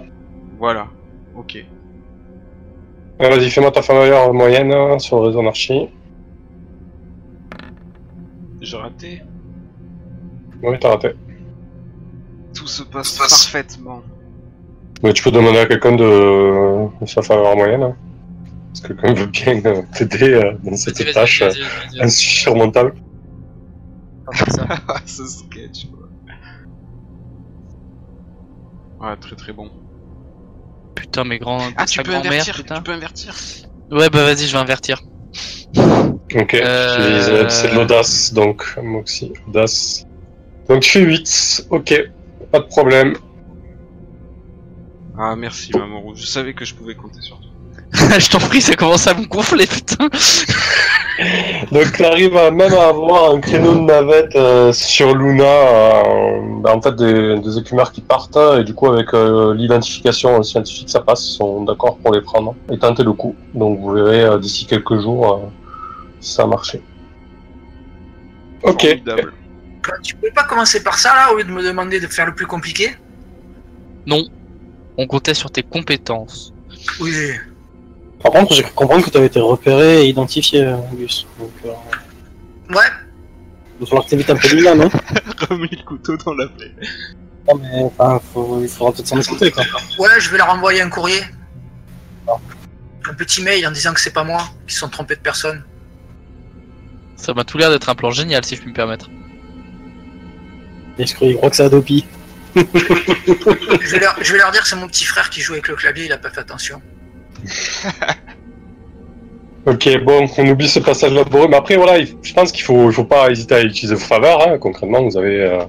Voilà. 0.60 0.88
Ok. 1.36 1.65
Ouais, 3.19 3.30
Vas-y, 3.30 3.50
fais-moi 3.50 3.71
ta 3.71 3.82
faveur 3.82 4.34
moyenne 4.34 4.71
euh, 4.71 5.00
sur 5.00 5.19
le 5.19 5.28
réseau 5.28 5.39
anarchie. 5.39 5.89
J'ai 8.62 8.78
raté. 8.78 9.21
Oui, 10.62 10.78
t'as 10.80 10.89
raté. 10.89 11.10
Tout 12.56 12.67
se 12.67 12.84
passe 12.84 13.17
parfaitement. 13.17 14.02
Mais 15.04 15.13
tu 15.13 15.23
peux 15.23 15.32
demander 15.32 15.60
à 15.60 15.65
quelqu'un 15.67 15.95
de, 15.95 16.88
de 17.02 17.06
sa 17.06 17.21
faveur 17.21 17.56
moyenne. 17.56 17.84
hein. 17.84 17.95
Parce 18.69 18.82
que 18.82 18.88
quelqu'un 18.93 19.13
veut 19.13 19.25
bien 19.27 19.65
euh, 19.65 19.82
t'aider 19.93 20.34
euh, 20.34 20.53
dans 20.63 20.75
cette 20.75 21.01
Vas-y, 21.01 21.13
tâche 21.13 21.41
vas-y, 21.41 21.62
euh, 21.62 21.65
vas-y, 21.91 22.01
insurmontable. 22.01 22.93
Ah, 24.27 25.01
ce 25.06 25.25
sketch, 25.25 25.88
quoi. 25.88 26.08
Ouais, 29.10 29.15
très 29.17 29.36
très 29.36 29.53
bon. 29.53 29.69
Putain, 30.95 31.23
mes 31.23 31.39
grands. 31.39 31.62
Ah, 31.77 31.86
tu 31.86 32.01
peux 32.01 32.13
invertir, 32.13 32.56
putain. 32.56 32.75
tu 32.77 32.84
peux 32.84 32.91
invertir. 32.91 33.36
Ouais, 33.91 34.10
bah 34.10 34.23
vas-y, 34.23 34.47
je 34.47 34.51
vais 34.51 34.58
invertir. 34.60 35.01
Ok, 36.36 36.53
Euh, 36.56 37.47
c'est 37.49 37.69
de 37.69 37.75
l'audace, 37.75 38.34
donc 38.34 38.65
moi 38.84 39.01
aussi, 39.01 39.32
audace. 39.47 40.06
Donc 40.67 40.82
tu 40.82 40.89
fais 40.89 41.01
8, 41.01 41.67
ok, 41.69 41.93
pas 42.51 42.60
de 42.60 42.65
problème. 42.65 43.13
Ah, 45.17 45.36
merci 45.36 45.71
Mamoru, 45.73 46.15
je 46.15 46.25
savais 46.25 46.53
que 46.53 46.65
je 46.65 46.75
pouvais 46.75 46.95
compter 46.95 47.21
sur 47.21 47.39
toi. 47.39 47.49
je 48.19 48.29
t'en 48.29 48.39
prie, 48.39 48.61
ça 48.61 48.75
commence 48.75 49.07
à 49.07 49.13
me 49.13 49.25
gonfler, 49.25 49.67
putain. 49.67 50.09
Donc 51.71 51.93
tu 51.93 52.05
arrives 52.05 52.37
à 52.37 52.51
même 52.51 52.73
à 52.73 52.89
avoir 52.89 53.31
un 53.31 53.39
créneau 53.39 53.73
de 53.73 53.79
navette 53.79 54.35
euh, 54.35 54.71
sur 54.71 55.15
Luna, 55.15 55.43
euh, 55.43 56.39
bah, 56.61 56.75
en 56.75 56.81
fait 56.81 56.95
des, 56.95 57.39
des 57.39 57.57
écumeurs 57.57 57.91
qui 57.91 58.01
partent, 58.01 58.37
et 58.59 58.63
du 58.63 58.73
coup 58.75 58.87
avec 58.87 59.13
euh, 59.13 59.53
l'identification 59.55 60.41
scientifique 60.43 60.89
ça 60.89 61.01
passe, 61.01 61.27
ils 61.27 61.35
sont 61.35 61.63
d'accord 61.63 61.97
pour 61.97 62.13
les 62.13 62.21
prendre 62.21 62.55
et 62.71 62.77
tenter 62.77 63.03
le 63.03 63.13
coup. 63.13 63.35
Donc 63.55 63.79
vous 63.79 63.93
verrez 63.93 64.23
euh, 64.23 64.37
d'ici 64.37 64.67
quelques 64.67 64.99
jours 64.99 65.33
euh, 65.33 65.47
si 66.19 66.33
ça 66.33 66.43
a 66.43 66.47
marché. 66.47 66.83
Ok. 68.61 68.81
Formidable. 68.81 69.33
Tu 70.03 70.15
peux 70.15 70.31
pas 70.35 70.43
commencer 70.43 70.83
par 70.83 70.99
ça 70.99 71.15
là 71.15 71.33
au 71.33 71.37
lieu 71.37 71.45
de 71.45 71.51
me 71.51 71.63
demander 71.63 71.99
de 71.99 72.07
faire 72.07 72.25
le 72.25 72.35
plus 72.35 72.45
compliqué? 72.45 72.95
Non. 74.05 74.23
On 74.97 75.07
comptait 75.07 75.33
sur 75.33 75.49
tes 75.49 75.63
compétences. 75.63 76.53
Oui. 76.99 77.11
Par 78.21 78.32
contre, 78.32 78.53
j'ai 78.53 78.63
cru 78.63 78.73
comprendre 78.73 79.06
que 79.06 79.10
tu 79.12 79.17
avais 79.17 79.27
été 79.27 79.39
repéré 79.39 80.03
et 80.06 80.10
identifié, 80.10 80.63
euh, 80.63 80.77
Gus. 80.93 81.25
Donc, 81.39 81.51
euh, 81.65 81.69
Ouais. 82.73 82.86
il 83.75 83.82
va 83.82 83.86
falloir 83.86 84.06
que 84.06 84.10
t'évites 84.10 84.30
un 84.30 84.36
peu 84.36 84.47
Lina, 84.56 84.75
non 84.75 84.89
Remis 85.49 85.69
le 85.71 85.84
couteau 85.84 86.17
dans 86.17 86.34
la 86.34 86.47
plaie. 86.47 86.71
Non, 87.47 87.56
mais 87.62 87.84
enfin, 87.84 88.19
faut- 88.34 88.60
il 88.62 88.67
faudra 88.67 88.91
peut-être 88.93 89.08
s'en 89.08 89.17
discuter, 89.17 89.51
quoi. 89.51 89.63
Ouais, 89.99 90.19
je 90.19 90.30
vais 90.30 90.38
leur 90.38 90.49
envoyer 90.49 90.82
un 90.82 90.89
courrier. 90.89 91.21
Un 93.10 93.13
petit 93.13 93.41
mail 93.41 93.65
en 93.65 93.71
disant 93.71 93.93
que 93.93 94.01
c'est 94.01 94.12
pas 94.12 94.25
moi, 94.25 94.41
qu'ils 94.65 94.73
se 94.73 94.80
sont 94.80 94.89
trompés 94.89 95.15
de 95.15 95.21
personne. 95.21 95.63
Ça 97.15 97.34
m'a 97.34 97.45
tout 97.45 97.58
l'air 97.58 97.69
d'être 97.69 97.88
un 97.88 97.95
plan 97.95 98.12
génial, 98.12 98.43
si 98.43 98.56
je 98.56 98.62
puis 98.62 98.69
me 98.71 98.75
permettre. 98.75 99.10
Est-ce 100.99 101.15
qu'il 101.15 101.36
croit 101.38 101.49
que 101.49 101.56
c'est 101.56 101.63
Adopi 101.63 102.06
Je 102.56 102.62
vais 103.91 103.99
leur, 103.99 104.15
je 104.21 104.32
vais 104.34 104.39
leur 104.39 104.51
dire 104.51 104.62
que 104.63 104.67
c'est 104.67 104.75
mon 104.75 104.88
petit 104.88 105.06
frère 105.06 105.30
qui 105.30 105.39
joue 105.41 105.53
avec 105.53 105.67
le 105.69 105.75
clavier, 105.75 106.06
il 106.06 106.12
a 106.12 106.17
pas 106.17 106.30
fait 106.32 106.41
attention. 106.41 106.82
Ok, 109.67 109.89
bon, 110.05 110.29
on 110.38 110.47
oublie 110.47 110.69
ce 110.69 110.79
passage 110.79 111.12
laborieux, 111.12 111.49
mais 111.49 111.57
après 111.57 111.75
voilà, 111.75 111.97
il- 111.97 112.07
je 112.21 112.33
pense 112.33 112.53
qu'il 112.53 112.63
faut, 112.63 112.89
faut 112.89 113.03
pas 113.03 113.29
hésiter 113.29 113.53
à 113.53 113.62
utiliser 113.62 113.95
vos 113.95 113.99
faveurs. 113.99 114.47
Hein. 114.47 114.57
Concrètement, 114.60 115.03
vous 115.03 115.17
avez, 115.17 115.41
euh, 115.41 115.65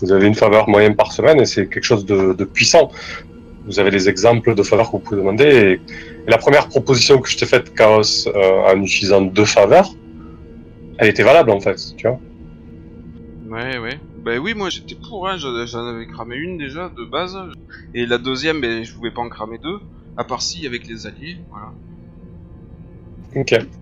vous 0.00 0.10
avez 0.10 0.26
une 0.26 0.34
faveur 0.34 0.70
moyenne 0.70 0.96
par 0.96 1.12
semaine 1.12 1.38
et 1.38 1.44
c'est 1.44 1.68
quelque 1.68 1.84
chose 1.84 2.06
de, 2.06 2.44
puissant. 2.44 2.90
Vous 3.66 3.78
avez 3.78 3.90
des 3.90 4.08
exemples 4.08 4.54
de 4.54 4.62
faveurs 4.62 4.86
que 4.86 4.92
vous 4.92 5.00
pouvez 5.00 5.18
demander. 5.18 5.44
Et, 5.44 5.80
la 6.26 6.38
première 6.38 6.68
proposition 6.68 7.20
que 7.20 7.28
je 7.28 7.36
t'ai 7.36 7.44
faite, 7.44 7.74
Chaos, 7.74 8.26
euh, 8.26 8.72
en 8.72 8.80
utilisant 8.80 9.20
deux 9.20 9.44
faveurs, 9.44 9.90
elle 10.96 11.08
était 11.08 11.22
valable 11.22 11.50
en 11.50 11.60
fait, 11.60 11.76
tu 11.98 12.08
vois. 12.08 12.18
Ouais, 13.50 13.76
ouais. 13.76 14.00
Bah 14.24 14.38
oui, 14.40 14.54
moi 14.54 14.70
j'étais 14.70 14.94
pour, 14.94 15.28
hein. 15.28 15.36
j'en 15.36 15.66
j'en 15.66 15.86
avais 15.88 16.06
cramé 16.06 16.36
une 16.36 16.56
déjà 16.56 16.88
de 16.88 17.04
base. 17.04 17.36
Et 17.92 18.06
la 18.06 18.16
deuxième, 18.16 18.62
ben, 18.62 18.82
je 18.82 18.94
pouvais 18.94 19.10
pas 19.10 19.20
en 19.20 19.28
cramer 19.28 19.58
deux. 19.58 19.78
À 20.16 20.24
part 20.24 20.42
si 20.42 20.66
avec 20.66 20.86
les 20.86 21.06
alliés, 21.06 21.38
voilà. 21.50 21.72
Ok. 23.34 23.81